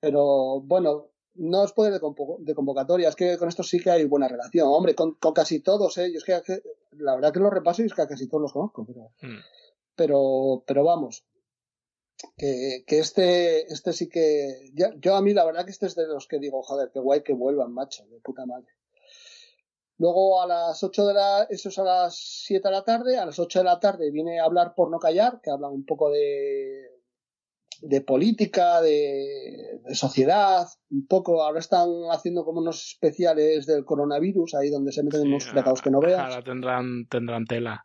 [0.00, 3.90] Pero bueno, no es poder de, convo- de convocatoria, es que con esto sí que
[3.90, 4.68] hay buena relación.
[4.68, 6.10] Hombre, con, con casi todos, ¿eh?
[6.12, 8.42] Yo es que que- la verdad que los repaso y es que a casi todos
[8.42, 9.38] los conozco, pero, Mm.
[9.96, 11.24] pero, pero vamos.
[12.36, 14.70] Que, que este, este sí que.
[14.74, 16.98] ya- yo a mí la verdad que este es de los que digo, joder, qué
[16.98, 18.66] guay que vuelvan, macho, de puta madre.
[19.98, 23.26] Luego a las 8 de la, eso es a las 7 de la tarde, a
[23.26, 26.10] las 8 de la tarde viene a hablar por no callar, que hablan un poco
[26.10, 26.84] de,
[27.82, 34.54] de política, de, de sociedad, un poco, ahora están haciendo como unos especiales del coronavirus,
[34.54, 37.84] ahí donde se meten unos fregados que no veas Ahora tendrán, tendrán tela.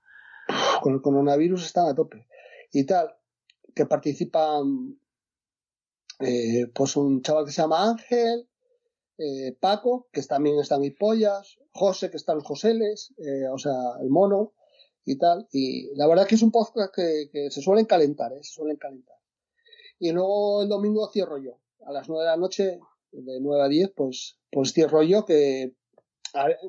[0.82, 2.28] con el coronavirus están a tope
[2.72, 3.16] y tal
[3.76, 5.00] que participan
[6.20, 8.48] eh, pues un chaval que se llama Ángel
[9.18, 14.10] eh, Paco que también están Hipollas José que están los Joseles eh, o sea el
[14.10, 14.54] mono
[15.06, 18.44] y tal y la verdad que es un podcast que, se suelen calentar ¿eh?
[18.44, 19.18] se suelen calentar
[20.00, 22.80] y luego el domingo cierro yo a las 9 de la noche
[23.12, 25.76] de 9 a 10 pues pues cierro yo que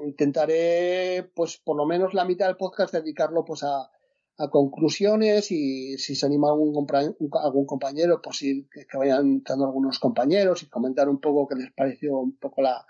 [0.05, 3.91] intentaré pues por lo menos la mitad del podcast dedicarlo pues a,
[4.37, 9.27] a conclusiones y si se anima algún, un- algún compañero pues ir que, que vayan
[9.27, 12.85] entrando algunos compañeros y comentar un poco qué les pareció un poco la,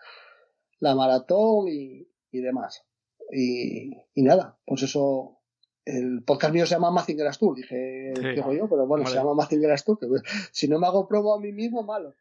[0.80, 2.84] la maratón y, y demás
[3.30, 5.40] y, y nada pues eso
[5.84, 8.26] el podcast mío se llama Mazinger Tour dije Sí.
[8.36, 9.14] digo yo pero bueno Vale.
[9.14, 10.06] se llama Mazinger Tour que
[10.52, 12.14] si no me hago promo a mí mismo malo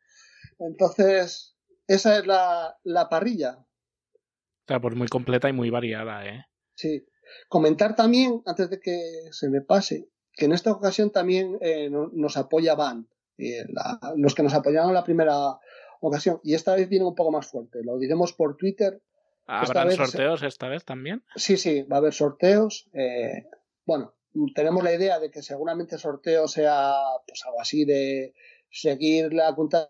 [0.60, 1.56] entonces
[1.88, 6.46] esa es la, la parrilla O sea, pues muy completa y muy variada, ¿eh?
[6.76, 7.06] Sí.
[7.50, 9.00] Comentar también, antes de que
[9.32, 13.06] se me pase, que en esta ocasión también eh, no- nos apoya Band,
[13.38, 15.58] eh, la- los que nos apoyaron la primera
[16.02, 17.80] ocasión, y esta vez viene un poco más fuerte.
[17.84, 19.02] Lo diremos por Twitter.
[19.46, 21.24] ¿Habrán vez- sorteos esta vez también?
[21.36, 22.90] Sí, sí, va a haber sorteos.
[22.94, 23.46] eh,
[23.86, 24.14] bueno,
[24.56, 26.94] tenemos la idea de que seguramente el sorteo sea
[27.28, 28.34] pues algo así de
[28.72, 29.90] seguir la cuenta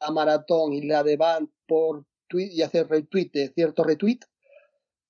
[0.00, 4.20] a maratón y la de Band por tweet y hacer retweet de cierto retweet.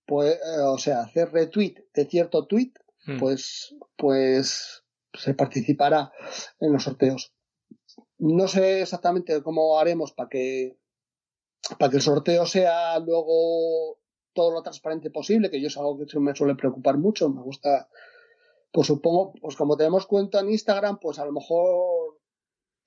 [0.07, 2.73] Pues, eh, o sea, hacer retweet de cierto tweet
[3.07, 3.19] Mm.
[3.19, 6.13] pues, pues se participará
[6.61, 7.33] en los sorteos.
[8.19, 10.79] No sé exactamente cómo haremos para que,
[11.79, 13.99] para que el sorteo sea luego
[14.33, 17.89] todo lo transparente posible, que yo es algo que me suele preocupar mucho, me gusta
[18.71, 22.02] pues supongo, pues como tenemos cuenta en Instagram, pues a lo mejor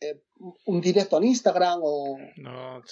[0.09, 0.23] eh,
[0.65, 2.17] un directo en Instagram o,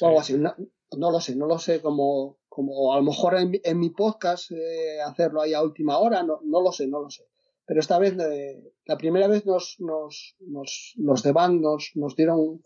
[0.01, 0.35] algo así.
[0.35, 5.01] No, lo sé, no lo sé, como, como a lo mejor en, mi podcast eh,
[5.01, 7.23] hacerlo ahí a última hora, no, no lo sé, no lo sé.
[7.65, 12.15] Pero esta vez, eh, la primera vez nos, nos, nos, los de Band nos, nos
[12.15, 12.61] dieron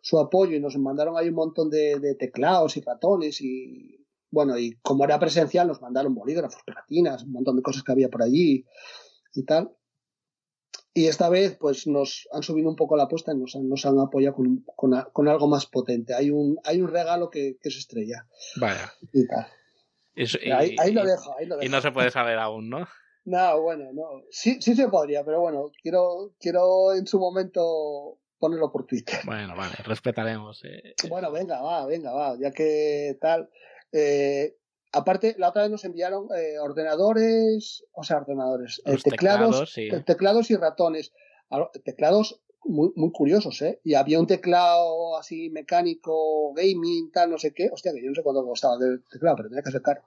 [0.00, 4.58] su apoyo y nos mandaron ahí un montón de, de teclados y ratones y, bueno,
[4.58, 8.22] y como era presencial, nos mandaron bolígrafos, pegatinas, un montón de cosas que había por
[8.22, 8.64] allí
[9.34, 9.74] y tal.
[10.98, 13.86] Y esta vez, pues nos han subido un poco la apuesta y nos han, nos
[13.86, 14.64] han apoyado con,
[15.12, 16.12] con, algo más potente.
[16.12, 18.26] Hay un, hay un regalo que, que es estrella.
[18.56, 18.92] Vaya.
[19.12, 19.46] Y tal.
[20.56, 21.64] ahí, lo dejo, ahí lo dejo.
[21.64, 22.88] Y no se puede saber aún, ¿no?
[23.26, 24.24] No, bueno, no.
[24.32, 29.20] Sí, sí se podría, pero bueno, quiero, quiero en su momento ponerlo por Twitter.
[29.24, 30.64] Bueno, vale, respetaremos.
[30.64, 30.94] Eh.
[31.08, 33.48] Bueno, venga, va, venga, va, ya que tal.
[33.92, 34.56] Eh,
[34.92, 39.74] aparte, la otra vez nos enviaron eh, ordenadores, o sea, ordenadores, eh, teclados,
[40.06, 41.12] teclados, y ratones.
[41.84, 43.80] Teclados muy, muy curiosos, ¿eh?
[43.84, 47.70] Y había un teclado así mecánico, gaming, tal, no sé qué.
[47.72, 50.02] Hostia, que yo no sé cuánto costaba el teclado, pero tenía que ser caro.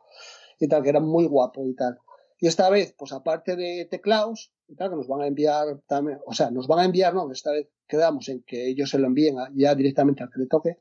[0.60, 1.98] Y tal, que era muy guapo y tal.
[2.40, 6.20] Y esta vez, pues aparte de teclados, y tal, que nos van a enviar también,
[6.26, 9.08] o sea, nos van a enviar, no, esta vez quedamos en que ellos se lo
[9.08, 10.78] envíen ya directamente al que le toque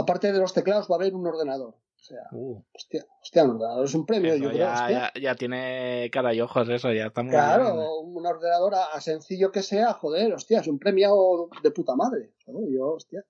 [0.00, 1.76] aparte de los teclados va a haber un ordenador.
[2.02, 2.64] O sea, uh.
[2.74, 4.34] hostia, hostia, un ordenador es un premio.
[4.34, 8.74] yo ya, ya, ya, tiene cara y ojos eso, ya está muy Claro, un ordenador
[8.74, 12.32] a, sencillo que sea, joder, hostia, es un premio de puta madre.
[12.44, 13.24] Yo, hostia.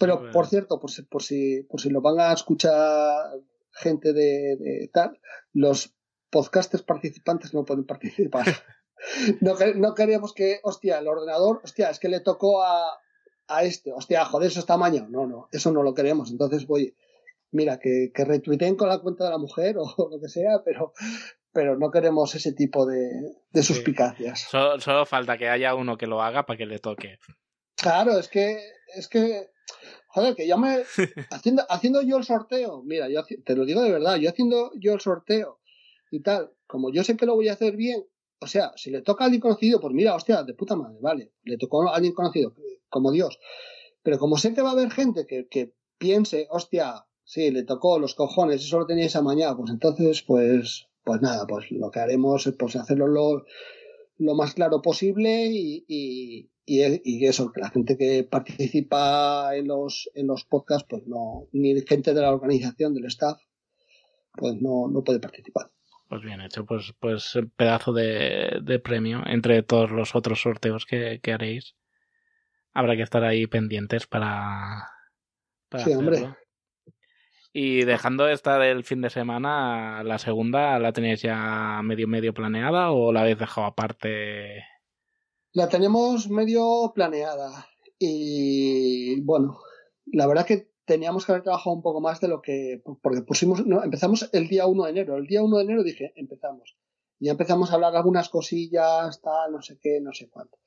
[0.00, 2.72] pero, por cierto, por si, por, si, por si lo van a escuchar
[3.72, 5.20] gente de, de tal,
[5.52, 5.94] los
[6.30, 8.46] podcasters participantes no pueden participar.
[9.42, 12.86] no, no queríamos que, hostia, el ordenador, hostia, es que le tocó a,
[13.48, 15.08] a este, hostia, joder, eso está mañana.
[15.10, 16.30] No, no, eso no lo queremos.
[16.30, 16.96] Entonces voy,
[17.56, 20.92] mira, que, que retuiteen con la cuenta de la mujer o lo que sea, pero,
[21.52, 23.08] pero no queremos ese tipo de,
[23.50, 24.48] de suspicacias.
[24.50, 27.18] Solo, falta que haya uno que lo haga para que le toque.
[27.76, 28.58] Claro, es que,
[28.94, 29.50] es que,
[30.08, 30.84] joder, que yo me,
[31.30, 34.94] haciendo, haciendo yo el sorteo, mira, yo te lo digo de verdad, yo haciendo yo
[34.94, 35.60] el sorteo
[36.10, 38.04] y tal, como yo sé que lo voy a hacer bien,
[38.38, 41.32] o sea, si le toca a alguien conocido, pues mira, hostia, de puta madre, vale,
[41.42, 42.54] le tocó a alguien conocido,
[42.88, 43.38] como Dios.
[44.02, 47.98] Pero como sé que va a haber gente que, que piense, hostia, sí, le tocó
[47.98, 52.00] los cojones, eso lo tenía esa mañana, pues entonces, pues, pues nada, pues lo que
[52.00, 53.44] haremos es pues hacerlo lo,
[54.18, 60.08] lo más claro posible y, y, y, eso, que la gente que participa en los,
[60.14, 63.38] en los podcasts, pues no, ni gente de la organización, del staff,
[64.32, 65.70] pues no, no puede participar.
[66.08, 71.18] Pues bien hecho, pues, pues pedazo de, de premio entre todos los otros sorteos que,
[71.20, 71.74] que haréis
[72.76, 74.86] habrá que estar ahí pendientes para,
[75.82, 76.36] sí, hombre.
[77.58, 82.34] Y dejando de estar el fin de semana, la segunda, ¿la tenéis ya medio medio
[82.34, 84.62] planeada o la habéis dejado aparte?
[85.54, 87.66] La tenemos medio planeada.
[87.98, 89.58] Y bueno,
[90.04, 92.82] la verdad que teníamos que haber trabajado un poco más de lo que.
[93.00, 93.64] Porque pusimos.
[93.64, 95.16] No, empezamos el día 1 de enero.
[95.16, 96.76] El día 1 de enero dije, empezamos.
[97.20, 100.58] Ya empezamos a hablar algunas cosillas, tal, no sé qué, no sé cuánto.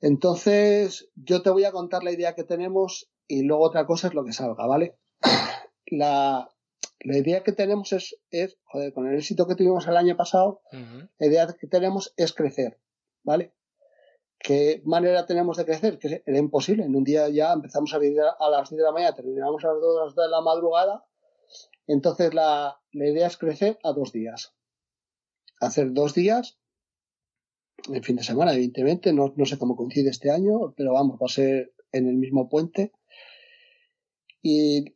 [0.00, 4.14] Entonces, yo te voy a contar la idea que tenemos y luego otra cosa es
[4.14, 4.96] lo que salga, ¿vale?
[5.86, 6.50] La,
[7.00, 10.62] la idea que tenemos es, es, joder, con el éxito que tuvimos el año pasado,
[10.72, 12.80] la idea que tenemos es crecer,
[13.22, 13.54] ¿vale?
[14.38, 15.98] ¿Qué manera tenemos de crecer?
[15.98, 16.84] Que era imposible.
[16.84, 19.80] En un día ya empezamos a, a las 10 de la mañana, terminamos a las
[19.80, 21.04] 2 de la madrugada.
[21.86, 24.54] Entonces la, la idea es crecer a dos días.
[25.60, 26.58] Hacer dos días
[27.92, 29.12] el fin de semana, evidentemente.
[29.12, 32.48] No, no sé cómo coincide este año, pero vamos, va a ser en el mismo
[32.48, 32.92] puente.
[34.42, 34.95] ¿Y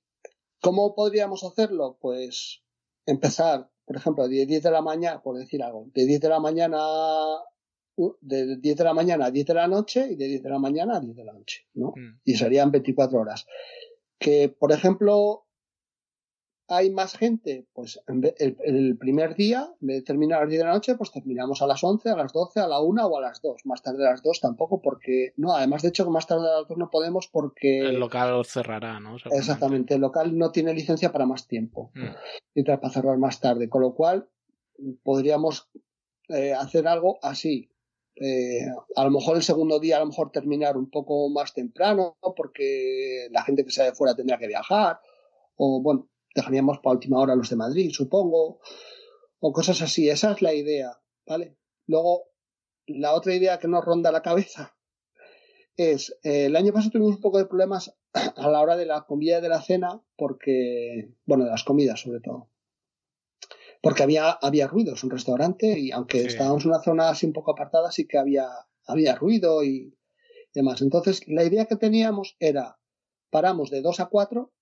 [0.61, 1.99] cómo podríamos hacerlo?
[2.01, 2.63] Pues
[3.07, 6.41] empezar, por ejemplo, de 10 de la mañana, por decir algo, de 10 de la
[6.41, 6.79] mañana
[8.21, 10.59] de 10 de la mañana a 10 de la noche y de 10 de la
[10.59, 11.93] mañana a 10 de la noche, ¿no?
[11.97, 12.21] Mm.
[12.25, 13.47] Y serían 24 horas.
[14.19, 15.47] Que, por ejemplo,
[16.71, 20.61] hay más gente, pues el, el, primer día, en vez de terminar a las 10
[20.61, 23.19] de la noche, pues terminamos a las 11, a las 12, a la 1 o
[23.19, 23.67] a las 2.
[23.67, 26.69] Más tarde a las 2 tampoco, porque, no, además de hecho más tarde a las
[26.69, 27.81] 2 no podemos porque...
[27.81, 29.17] El local cerrará, ¿no?
[29.33, 31.91] Exactamente, el local no tiene licencia para más tiempo.
[31.95, 32.15] Mm.
[32.55, 34.29] Y para cerrar más tarde, con lo cual
[35.03, 35.69] podríamos
[36.29, 37.69] eh, hacer algo así.
[38.15, 38.65] Eh,
[38.95, 43.27] a lo mejor el segundo día, a lo mejor terminar un poco más temprano, porque
[43.33, 45.01] la gente que sale de fuera tendría que viajar,
[45.57, 48.61] o bueno, dejaríamos para última hora los de Madrid, supongo,
[49.41, 50.09] o cosas así.
[50.09, 51.57] Esa es la idea, ¿vale?
[51.87, 52.31] Luego,
[52.87, 54.77] la otra idea que nos ronda la cabeza
[55.77, 57.97] es, eh, el año pasado tuvimos un poco de problemas
[58.37, 62.01] a la hora de la comida y de la cena, porque, bueno, de las comidas
[62.01, 62.51] sobre todo.
[63.83, 67.33] porque había, había ruido, es un restaurante y aunque estábamos en una zona así un
[67.33, 68.47] poco apartada, sí que había,
[68.87, 69.97] había ruido y
[70.55, 70.83] demás.
[70.83, 72.79] Entonces, la idea que teníamos era,
[73.31, 74.53] paramos de 2 a 4,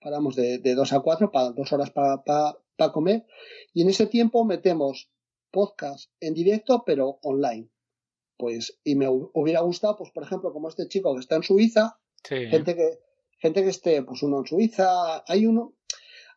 [0.00, 3.26] paramos de, de 2 a 4 para dos horas para, para comer.
[3.72, 5.10] Y en ese tiempo metemos
[5.50, 7.68] podcast en directo pero online.
[8.36, 12.00] Pues, y me hubiera gustado, pues por ejemplo, como este chico que está en Suiza,
[12.26, 12.98] gente que,
[13.38, 15.74] gente que esté, pues uno en Suiza, hay uno,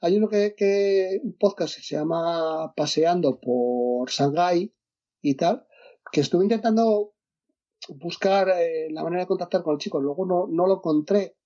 [0.02, 4.74] hay uno que, que, un podcast que se llama Paseando por Shanghai
[5.22, 5.66] y tal,
[6.12, 7.14] que estuve intentando
[7.88, 11.38] buscar eh, la manera de contactar con el chico, luego no, no lo encontré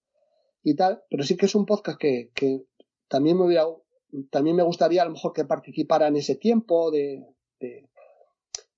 [0.69, 2.29] y tal, pero sí que es un podcast que,
[3.07, 3.65] también me hubiera,
[4.29, 7.25] también me gustaría a lo mejor que participara en ese tiempo de,
[7.61, 7.87] de...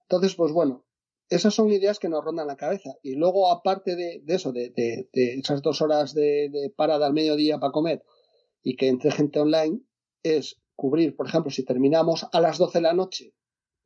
[0.04, 0.86] entonces pues bueno
[1.30, 2.96] esas son ideas que nos rondan la cabeza.
[3.04, 4.74] Y luego, aparte de, eso, de,
[5.14, 8.04] esas dos horas de, parada al mediodía para comer
[8.64, 9.80] y que entre gente online,
[10.24, 13.36] es cubrir, por ejemplo, si terminamos a las 12 de la noche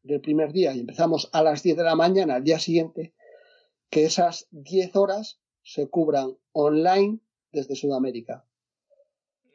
[0.03, 3.13] del primer día y empezamos a las 10 de la mañana al día siguiente,
[3.89, 7.19] que esas 10 horas se cubran online
[7.53, 8.45] desde Sudamérica.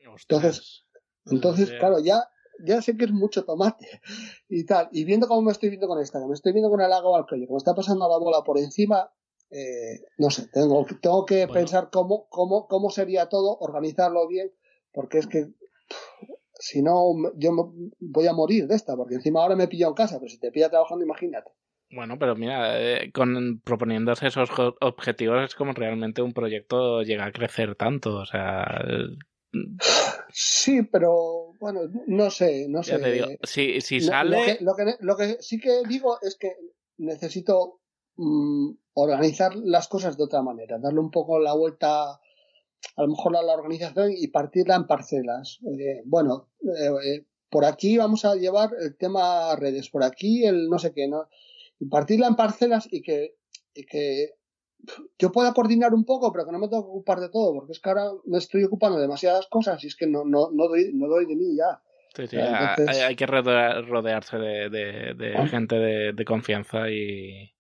[0.07, 0.87] Entonces,
[1.27, 2.31] entonces, claro, ya
[2.65, 4.01] ya sé que es mucho tomate
[4.49, 4.89] y tal.
[4.93, 7.17] Y viendo cómo me estoy viendo con esta, que me estoy viendo con el lago
[7.17, 9.13] al cuello, como está pasando la bola por encima,
[9.51, 14.53] eh, no sé, tengo, tengo que pensar cómo, cómo, cómo sería todo, organizarlo bien,
[14.93, 15.49] porque es que
[16.61, 20.19] si no, yo voy a morir de esta, porque encima ahora me pillo en casa,
[20.19, 21.53] pero si te pilla trabajando, imagínate.
[21.91, 27.32] Bueno, pero mira, eh, con proponiéndose esos objetivos es como realmente un proyecto llega a
[27.32, 28.82] crecer tanto, o sea,
[30.30, 33.39] Sí, pero bueno, no sé, no sé.
[33.43, 34.59] si, si sale.
[34.61, 36.53] Lo que, lo, que, sí que digo es que
[36.99, 37.80] necesito
[38.16, 43.36] mm, organizar las cosas de otra manera, darle un poco la vuelta, a lo mejor
[43.36, 45.61] a la organización y partirla en parcelas.
[45.78, 50.68] Eh, bueno, eh, eh, por aquí vamos a llevar el tema redes, por aquí el
[50.68, 51.28] no sé qué, ¿no?
[51.81, 53.37] Y partirla en parcelas y que,
[53.74, 54.31] y que
[55.18, 57.72] yo pueda coordinar un poco, pero que no me tengo que ocupar de todo, porque
[57.72, 60.68] es que ahora me estoy ocupando de demasiadas cosas y es que no, no, no,
[60.68, 61.83] doy, no doy de mí ya.
[63.07, 65.47] hay, que rodearse de, ah.
[65.47, 67.53] gente de, confianza y,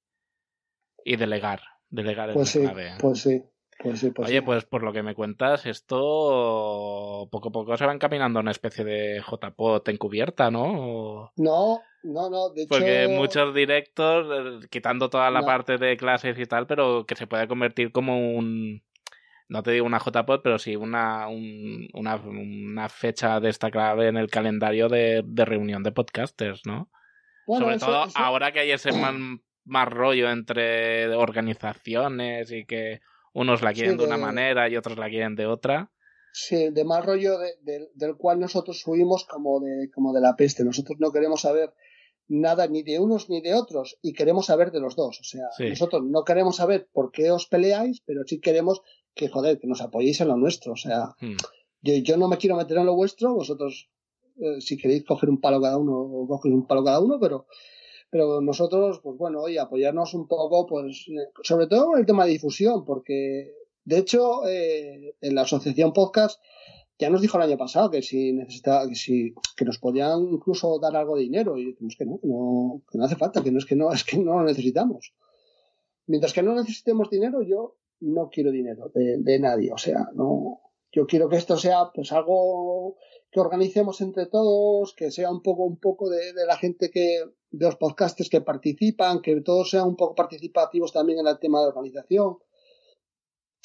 [1.04, 1.60] y delegar.
[1.90, 2.64] Delegar pues sí,
[3.00, 3.42] Pues sí.
[3.80, 7.86] Pues sí, pues Oye, pues por lo que me cuentas, esto poco a poco se
[7.86, 11.30] va encaminando a una especie de JPOT encubierta, ¿no?
[11.36, 14.26] No, no, no, de Porque muchos directos,
[14.62, 18.18] eh, quitando toda la parte de clases y tal, pero que se puede convertir como
[18.36, 18.82] un...
[19.48, 24.88] No te digo una JPOT, pero sí una, una, una, fecha destacable en el calendario
[24.88, 26.90] de, reunión de podcasters, ¿no?
[27.46, 28.90] Sobre todo ahora que hay ese
[29.64, 33.00] más rollo entre organizaciones y que
[33.34, 35.90] unos la quieren de, una manera y otros la quieren de otra.
[36.32, 40.64] Sí, de mal rollo del cual nosotros subimos como de, como de la peste.
[40.64, 41.72] Nosotros no queremos saber
[42.28, 45.20] nada ni de unos ni de otros y queremos saber de los dos.
[45.20, 48.82] O sea, nosotros no queremos saber por qué os peleáis, pero sí queremos
[49.14, 50.72] que, joder, que nos apoyéis en lo nuestro.
[50.72, 51.36] O sea, hmm.
[51.82, 53.90] yo, yo no me quiero meter en lo vuestro, vosotros,
[54.36, 57.46] eh, si queréis coger un palo cada uno, coger un palo cada uno, pero
[58.10, 62.24] pero nosotros, pues bueno, oye, apoyarnos un poco, pues, eh, sobre todo en el tema
[62.24, 63.52] de difusión, porque
[63.84, 66.38] de hecho, eh, en la asociación podcast
[66.98, 70.78] ya nos dijo el año pasado que si necesitaba, que si, que nos podían incluso
[70.78, 73.58] dar algo de dinero, y decimos que no, no, que no hace falta, que no
[73.58, 75.14] es que no, es que no lo necesitamos.
[76.06, 80.60] Mientras que no necesitemos dinero, yo no quiero dinero de, de nadie, o sea, no,
[80.92, 82.96] yo quiero que esto sea pues algo
[83.30, 87.24] que organicemos entre todos, que sea un poco, un poco de, de la gente que,
[87.50, 91.60] de los podcasters que participan, que todos sean un poco participativos también en el tema
[91.60, 92.38] de organización,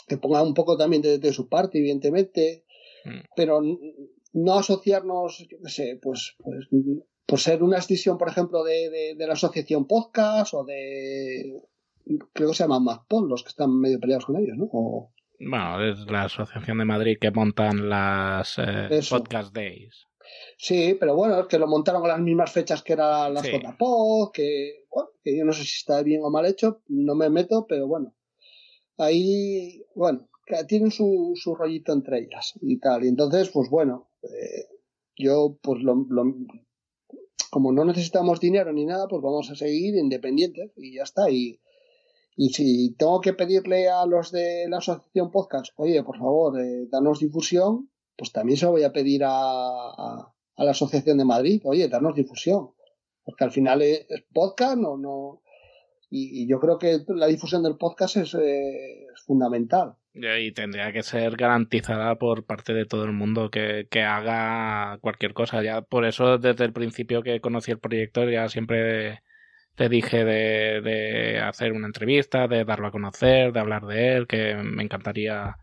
[0.08, 2.66] que pongan un poco también de, su parte, evidentemente,
[3.06, 3.20] mm.
[3.36, 3.62] pero
[4.34, 6.68] no asociarnos, yo sé, pues, pues
[7.26, 11.62] por ser una extensión, por ejemplo, de, de, la asociación podcast o de,
[12.34, 14.70] creo que se llaman MacPod, los que están medio peleados con ellos, ¿no?
[15.50, 20.08] Bueno, es la asociación de Madrid que montan las eh, podcast days.
[20.58, 23.52] Sí, pero bueno, es que lo montaron a las mismas fechas que eran las sí.
[23.52, 27.66] que, bueno, que yo no sé si está bien o mal hecho, no me meto,
[27.68, 28.16] pero bueno.
[28.98, 30.30] Ahí, bueno,
[30.68, 33.04] tienen su, su rollito entre ellas y tal.
[33.04, 34.68] Y entonces, pues bueno, eh,
[35.18, 36.06] yo, pues lo,
[37.50, 41.30] como no necesitamos dinero ni nada, pues vamos a seguir independientes y ya está.
[41.30, 41.60] Y,
[42.36, 46.88] y si tengo que pedirle a los de la asociación podcast, oye, por favor, eh,
[46.92, 51.62] danos difusión, pues también se lo voy a pedir a, a la Asociación de Madrid,
[51.66, 52.70] oye, darnos difusión,
[53.24, 55.42] porque al final es, podcast, no, no,
[56.10, 59.96] Y, yo creo que la difusión del podcast es, eh, fundamental.
[60.14, 65.34] Y tendría que ser garantizada por parte de todo el mundo que, que, haga cualquier
[65.34, 65.64] cosa.
[65.64, 69.24] Ya por eso desde el principio que conocí el proyecto ya siempre
[69.76, 74.28] te dije de, de hacer una entrevista, de darlo a conocer, de hablar de él,
[74.28, 75.58] que me encantaría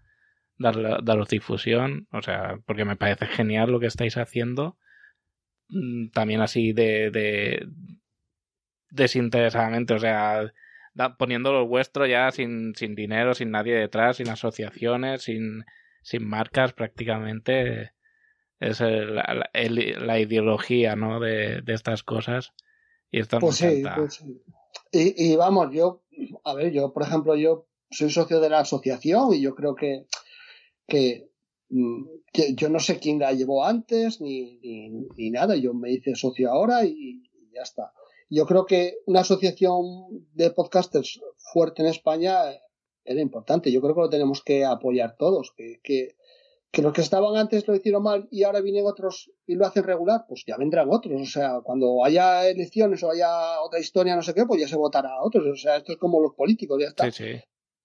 [0.58, 2.06] daros difusión.
[2.12, 4.76] O sea, porque me parece genial lo que estáis haciendo.
[5.68, 7.66] Mm, también así de, de
[8.90, 10.52] desinteresadamente, o sea,
[11.18, 15.64] poniendo lo vuestro ya sin, sin dinero, sin nadie detrás, sin asociaciones, sin,
[16.02, 17.92] sin marcas prácticamente.
[18.58, 21.18] Es la, la, ideología, ¿no?
[21.20, 22.52] De, de, estas cosas.
[23.10, 24.22] Y esto pues sí, pues
[24.92, 26.02] Y, y, vamos, yo,
[26.44, 30.06] a ver, yo, por ejemplo, yo soy socio de la asociación y yo creo que,
[30.86, 31.30] que,
[31.70, 32.04] mm,
[32.54, 35.56] yo no sé quién la llevó antes ni, ni, ni nada.
[35.56, 37.92] Yo me hice socio ahora y, y ya está.
[38.28, 42.34] Yo creo que una asociación de podcasters fuerte en España
[43.04, 43.72] era importante.
[43.72, 45.52] Yo creo que lo tenemos que apoyar todos.
[45.56, 46.14] Que, que,
[46.70, 49.84] que los que estaban antes lo hicieron mal y ahora vienen otros y lo hacen
[49.84, 51.20] regular, pues ya vendrán otros.
[51.20, 54.76] O sea, cuando haya elecciones o haya otra historia, no sé qué, pues ya se
[54.76, 55.46] votará a otros.
[55.46, 57.10] O sea, esto es como los políticos, ya está.
[57.10, 57.40] Sí, sí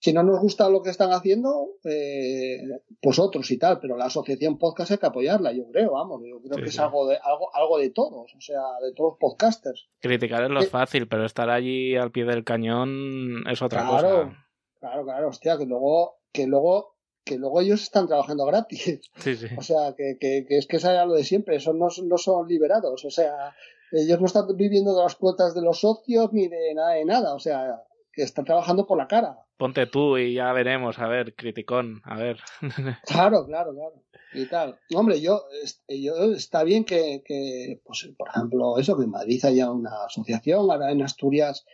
[0.06, 2.60] si no nos gusta lo que están haciendo, eh,
[3.02, 6.40] pues otros y tal, pero la asociación podcast hay que apoyarla, yo creo, vamos, yo
[6.42, 9.90] creo que es algo de, algo, algo de todos, o sea, de todos los podcasters.
[10.00, 14.46] Criticar es lo eh, fácil, pero estar allí al pie del cañón es otra cosa.
[14.80, 16.95] Claro, claro, hostia, que luego, que luego,
[17.26, 19.02] que luego ellos están trabajando gratis.
[19.18, 19.48] Sí, sí.
[19.58, 22.48] O sea, que, que, que es que es lo de siempre, esos no, no son
[22.48, 23.56] liberados, o sea,
[23.92, 27.34] ellos no están viviendo de las cuotas de los socios ni de nada de nada,
[27.34, 27.82] o sea,
[28.14, 29.40] que están trabajando por la cara.
[29.58, 32.40] Ponte tú y ya veremos, a ver, criticón, a ver.
[33.06, 34.04] claro, claro, claro.
[34.34, 34.78] Y tal.
[34.94, 35.44] Hombre, yo,
[35.88, 40.70] yo está bien que, que, pues, por ejemplo, eso, que en Madrid haya una asociación,
[40.70, 41.66] ahora en Asturias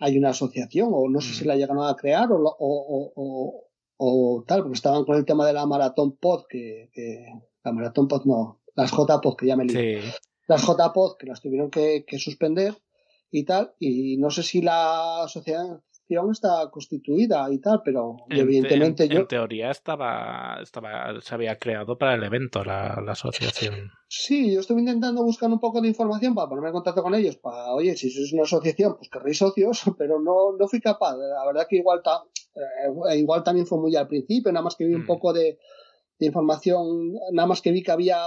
[0.00, 1.48] hay una asociación, o no sé si mm.
[1.48, 3.65] la llegan a crear, o, o, o,
[3.96, 7.26] o, tal, porque estaban con el tema de la maratón pod, que, que
[7.64, 9.98] la maratón pod no, las JPod, que ya me sí.
[10.48, 12.74] Las JPod, que las tuvieron que, que suspender,
[13.30, 15.82] y tal, y no sé si la asociación
[16.30, 19.20] está constituida y tal, pero evidentemente yo...
[19.20, 23.90] En teoría estaba, estaba, se había creado para el evento la, la, asociación.
[24.08, 27.36] Sí, yo estuve intentando buscar un poco de información para ponerme en contacto con ellos,
[27.36, 31.16] para, oye, si es una asociación, pues querréis socios, pero no, no fui capaz.
[31.16, 32.22] La verdad que igual, ta,
[32.56, 35.06] eh, igual también fue muy al principio, nada más que vi un mm.
[35.06, 35.58] poco de,
[36.18, 38.18] de información, nada más que vi que había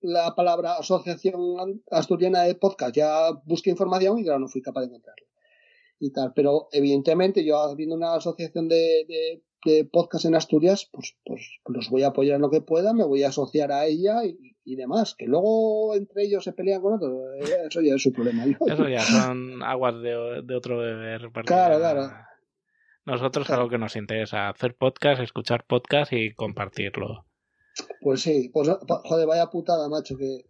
[0.00, 4.86] la palabra Asociación Asturiana de Podcast, ya busqué información y claro, no fui capaz de
[4.86, 5.26] encontrarla.
[6.00, 11.16] Y tal, pero evidentemente yo habiendo una asociación de, de, de podcast en Asturias, pues,
[11.24, 14.24] pues, los voy a apoyar en lo que pueda, me voy a asociar a ella
[14.24, 15.16] y, y demás.
[15.18, 18.44] Que luego entre ellos se pelean con otros, eh, eso ya es su problema.
[18.44, 21.32] Eso ya son aguas de, de otro beber.
[21.44, 22.08] Claro, claro.
[23.08, 27.24] Nosotros algo que nos interesa, hacer podcast, escuchar podcast y compartirlo.
[28.02, 30.44] Pues sí, pues joder, vaya putada, macho, que,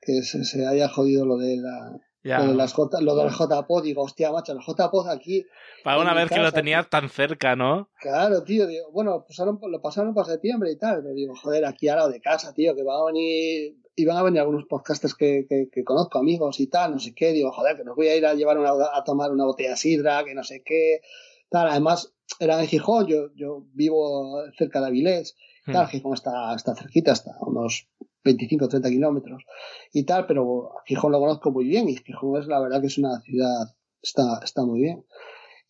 [0.00, 1.98] que se, se, haya jodido lo de la.
[2.22, 5.44] Lo, de las J, lo del JPod, digo, hostia, macho, el JPod aquí.
[5.82, 7.90] Para una vez que lo tenías tan cerca, ¿no?
[8.00, 11.88] Claro, tío, digo, bueno, pasaron, lo pasaron para septiembre y tal, pero digo, joder, aquí
[11.88, 15.46] al lado de casa, tío, que va a venir, iban a venir algunos podcasters que,
[15.48, 18.14] que, que, conozco, amigos y tal, no sé qué, digo, joder, que nos voy a
[18.14, 21.00] ir a llevar una, a tomar una botella de sidra, que no sé qué,
[21.48, 25.36] tal, además, era en Gijón, yo, yo vivo cerca de Avilés,
[25.68, 25.90] Claro, hmm.
[25.90, 27.88] Gijón está, está cerquita, está a unos
[28.24, 29.44] 25 o 30 kilómetros
[29.92, 32.98] y tal, pero Gijón lo conozco muy bien y Gijón es la verdad que es
[32.98, 35.04] una ciudad, está, está muy bien.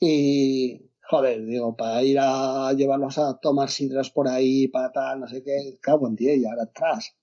[0.01, 5.29] Y, joder, digo, para ir a llevarlos a tomar sidras por ahí, para tal, no
[5.29, 7.17] sé qué, cago en día y ahora atrás.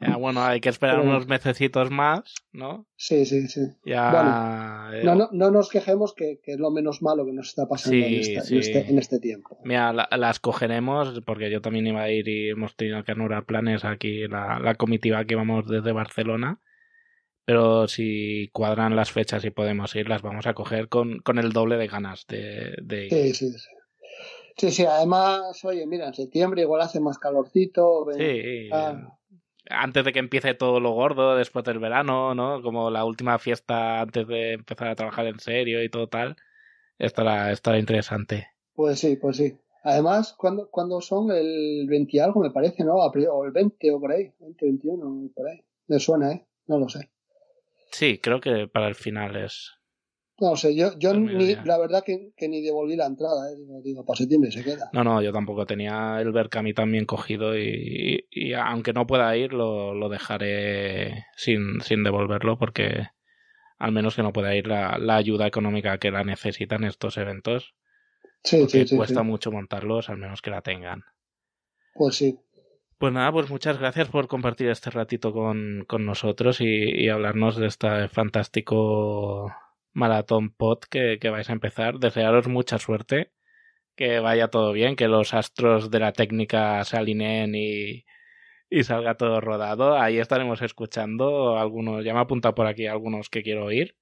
[0.00, 2.86] Ya, bueno, hay que esperar unos mesecitos más, ¿no?
[2.96, 3.60] Sí, sí, sí.
[3.84, 4.10] Ya...
[4.10, 7.48] Bueno, eh, no, no, no, nos quejemos que, que, es lo menos malo que nos
[7.48, 8.54] está pasando sí, en, esta, sí.
[8.54, 9.58] en, este, en, este, tiempo.
[9.62, 13.44] Mira, la, las cogeremos porque yo también iba a ir y hemos tenido que anular
[13.44, 16.60] planes aquí, la, la comitiva que vamos desde Barcelona.
[17.44, 21.52] Pero si cuadran las fechas y podemos ir, las vamos a coger con, con el
[21.52, 23.10] doble de ganas de, de ir.
[23.10, 23.68] Sí, sí, sí.
[24.56, 28.04] Sí, sí, además, oye, mira, en septiembre igual hace más calorcito.
[28.04, 28.68] Ven, sí.
[28.72, 29.18] Ah,
[29.68, 32.62] antes de que empiece todo lo gordo, después del verano, ¿no?
[32.62, 36.36] Como la última fiesta antes de empezar a trabajar en serio y todo tal,
[36.98, 38.48] estará, estará interesante.
[38.74, 39.58] Pues sí, pues sí.
[39.82, 41.30] Además, cuando cuando son?
[41.30, 42.96] El 20 y algo, me parece, ¿no?
[42.96, 45.64] O el 20 o por ahí, 20, 21, por ahí.
[45.86, 46.46] Me suena, ¿eh?
[46.66, 47.10] No lo sé.
[47.90, 49.72] Sí, creo que para el final es.
[50.40, 53.56] No sé, yo, yo ni, la verdad que, que, ni devolví la entrada, ¿eh?
[53.84, 54.88] digo, para septiembre se queda.
[54.94, 59.52] No, no, yo tampoco tenía el Berkami también cogido y, y, aunque no pueda ir,
[59.52, 63.08] lo, lo dejaré sin, sin devolverlo porque
[63.78, 67.74] al menos que no pueda ir la, la ayuda económica que la necesitan estos eventos.
[68.42, 69.26] Sí, sí, sí, cuesta sí.
[69.26, 71.04] mucho montarlos, al menos que la tengan.
[71.92, 72.38] Pues sí.
[72.96, 77.56] Pues nada, pues muchas gracias por compartir este ratito con, con nosotros y, y hablarnos
[77.56, 79.52] de este fantástico
[79.92, 81.98] maratón pod que, que vais a empezar.
[81.98, 83.32] Desearos mucha suerte,
[83.96, 88.04] que vaya todo bien, que los astros de la técnica se alineen y,
[88.70, 89.98] y salga todo rodado.
[89.98, 93.96] Ahí estaremos escuchando algunos, ya me ha apuntado por aquí algunos que quiero oír,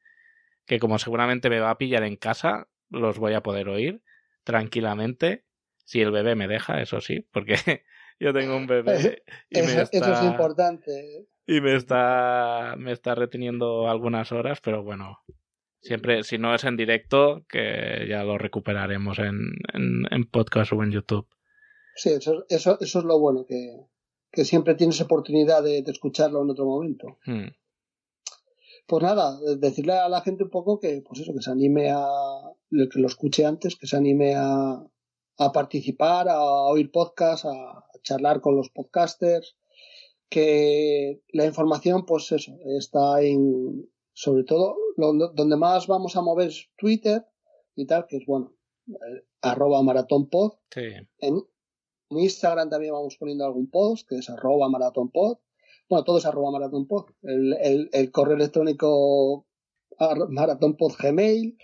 [0.67, 4.03] que como seguramente me va a pillar en casa, los voy a poder oír
[4.45, 5.45] tranquilamente,
[5.85, 7.55] si el bebé me deja, eso sí, porque
[8.21, 11.27] yo tengo un bebé y Eso, me eso es importante.
[11.47, 15.19] y me está, me está reteniendo algunas horas, pero bueno,
[15.81, 20.83] siempre, si no es en directo, que ya lo recuperaremos en, en, en podcast o
[20.83, 21.27] en YouTube.
[21.95, 23.87] Sí, eso, eso, eso es lo bueno, que,
[24.31, 27.19] que siempre tienes oportunidad de, de escucharlo en otro momento.
[27.25, 27.49] Hmm.
[28.87, 32.07] Pues nada, decirle a la gente un poco que, pues eso, que se anime a,
[32.71, 34.83] que lo escuche antes, que se anime a,
[35.39, 39.57] a participar, a oír podcasts, a charlar con los podcasters,
[40.31, 46.49] que la información, pues eso, está en, sobre todo, lo- donde más vamos a mover
[46.49, 47.25] es Twitter
[47.77, 48.53] y tal, que es bueno,
[48.89, 50.55] eh, arroba maratónpod.
[50.75, 50.89] Sí.
[51.19, 51.37] En,
[52.11, 55.39] en Instagram también vamos poniendo algún post, que es arroba maratónpod.
[55.89, 57.05] Bueno, todo es arroba maratónpod.
[57.23, 59.47] El, el, el correo electrónico
[59.99, 61.57] ar- maratónpod gmail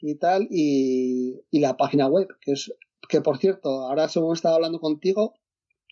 [0.00, 2.74] y tal, y, y la página web, que es,
[3.08, 5.34] que por cierto, ahora según estaba hablando contigo,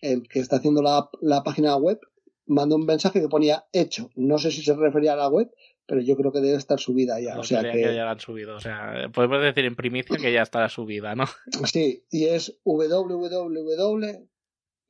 [0.01, 1.97] el que está haciendo la, la página web
[2.45, 4.09] mandó un mensaje que ponía hecho.
[4.15, 5.49] No sé si se refería a la web,
[5.85, 7.35] pero yo creo que debe estar subida ya.
[7.35, 8.55] No o sea que, que ya la han subido.
[8.55, 11.25] O sea, podemos decir en primicia que ya está subida, ¿no?
[11.65, 14.05] Sí, y es www.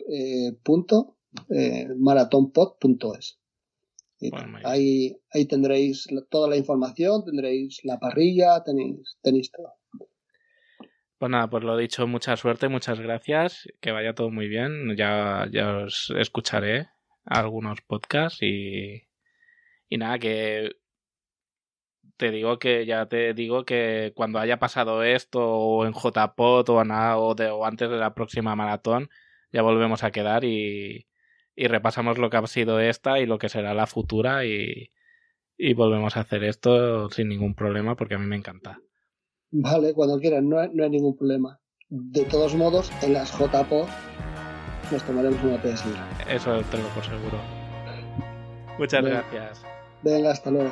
[0.09, 0.53] eh,
[1.49, 1.87] eh,
[4.29, 9.73] Bueno, ahí, ahí tendréis toda la información, tendréis la parrilla, tenéis, tenéis todo.
[11.17, 14.95] Pues nada, pues lo dicho, mucha suerte, muchas gracias, que vaya todo muy bien.
[14.95, 16.89] Ya, ya os escucharé
[17.25, 19.03] algunos podcasts y,
[19.89, 20.71] y nada, que
[22.17, 26.83] te digo que ya te digo que cuando haya pasado esto o en JPod o,
[26.85, 29.09] nada, o, de- o antes de la próxima maratón,
[29.51, 31.07] ya volvemos a quedar y,
[31.55, 34.91] y repasamos lo que ha sido esta y lo que será la futura y,
[35.57, 38.79] y volvemos a hacer esto sin ningún problema porque a mí me encanta.
[39.51, 41.59] Vale, cuando quieran, no, hay- no hay ningún problema.
[41.89, 43.87] De todos modos, en las JPO
[44.91, 45.83] nos tomaremos una PS
[46.27, 47.37] Eso tengo por seguro.
[48.79, 49.65] Muchas gracias.
[50.01, 50.71] Venga, hasta luego.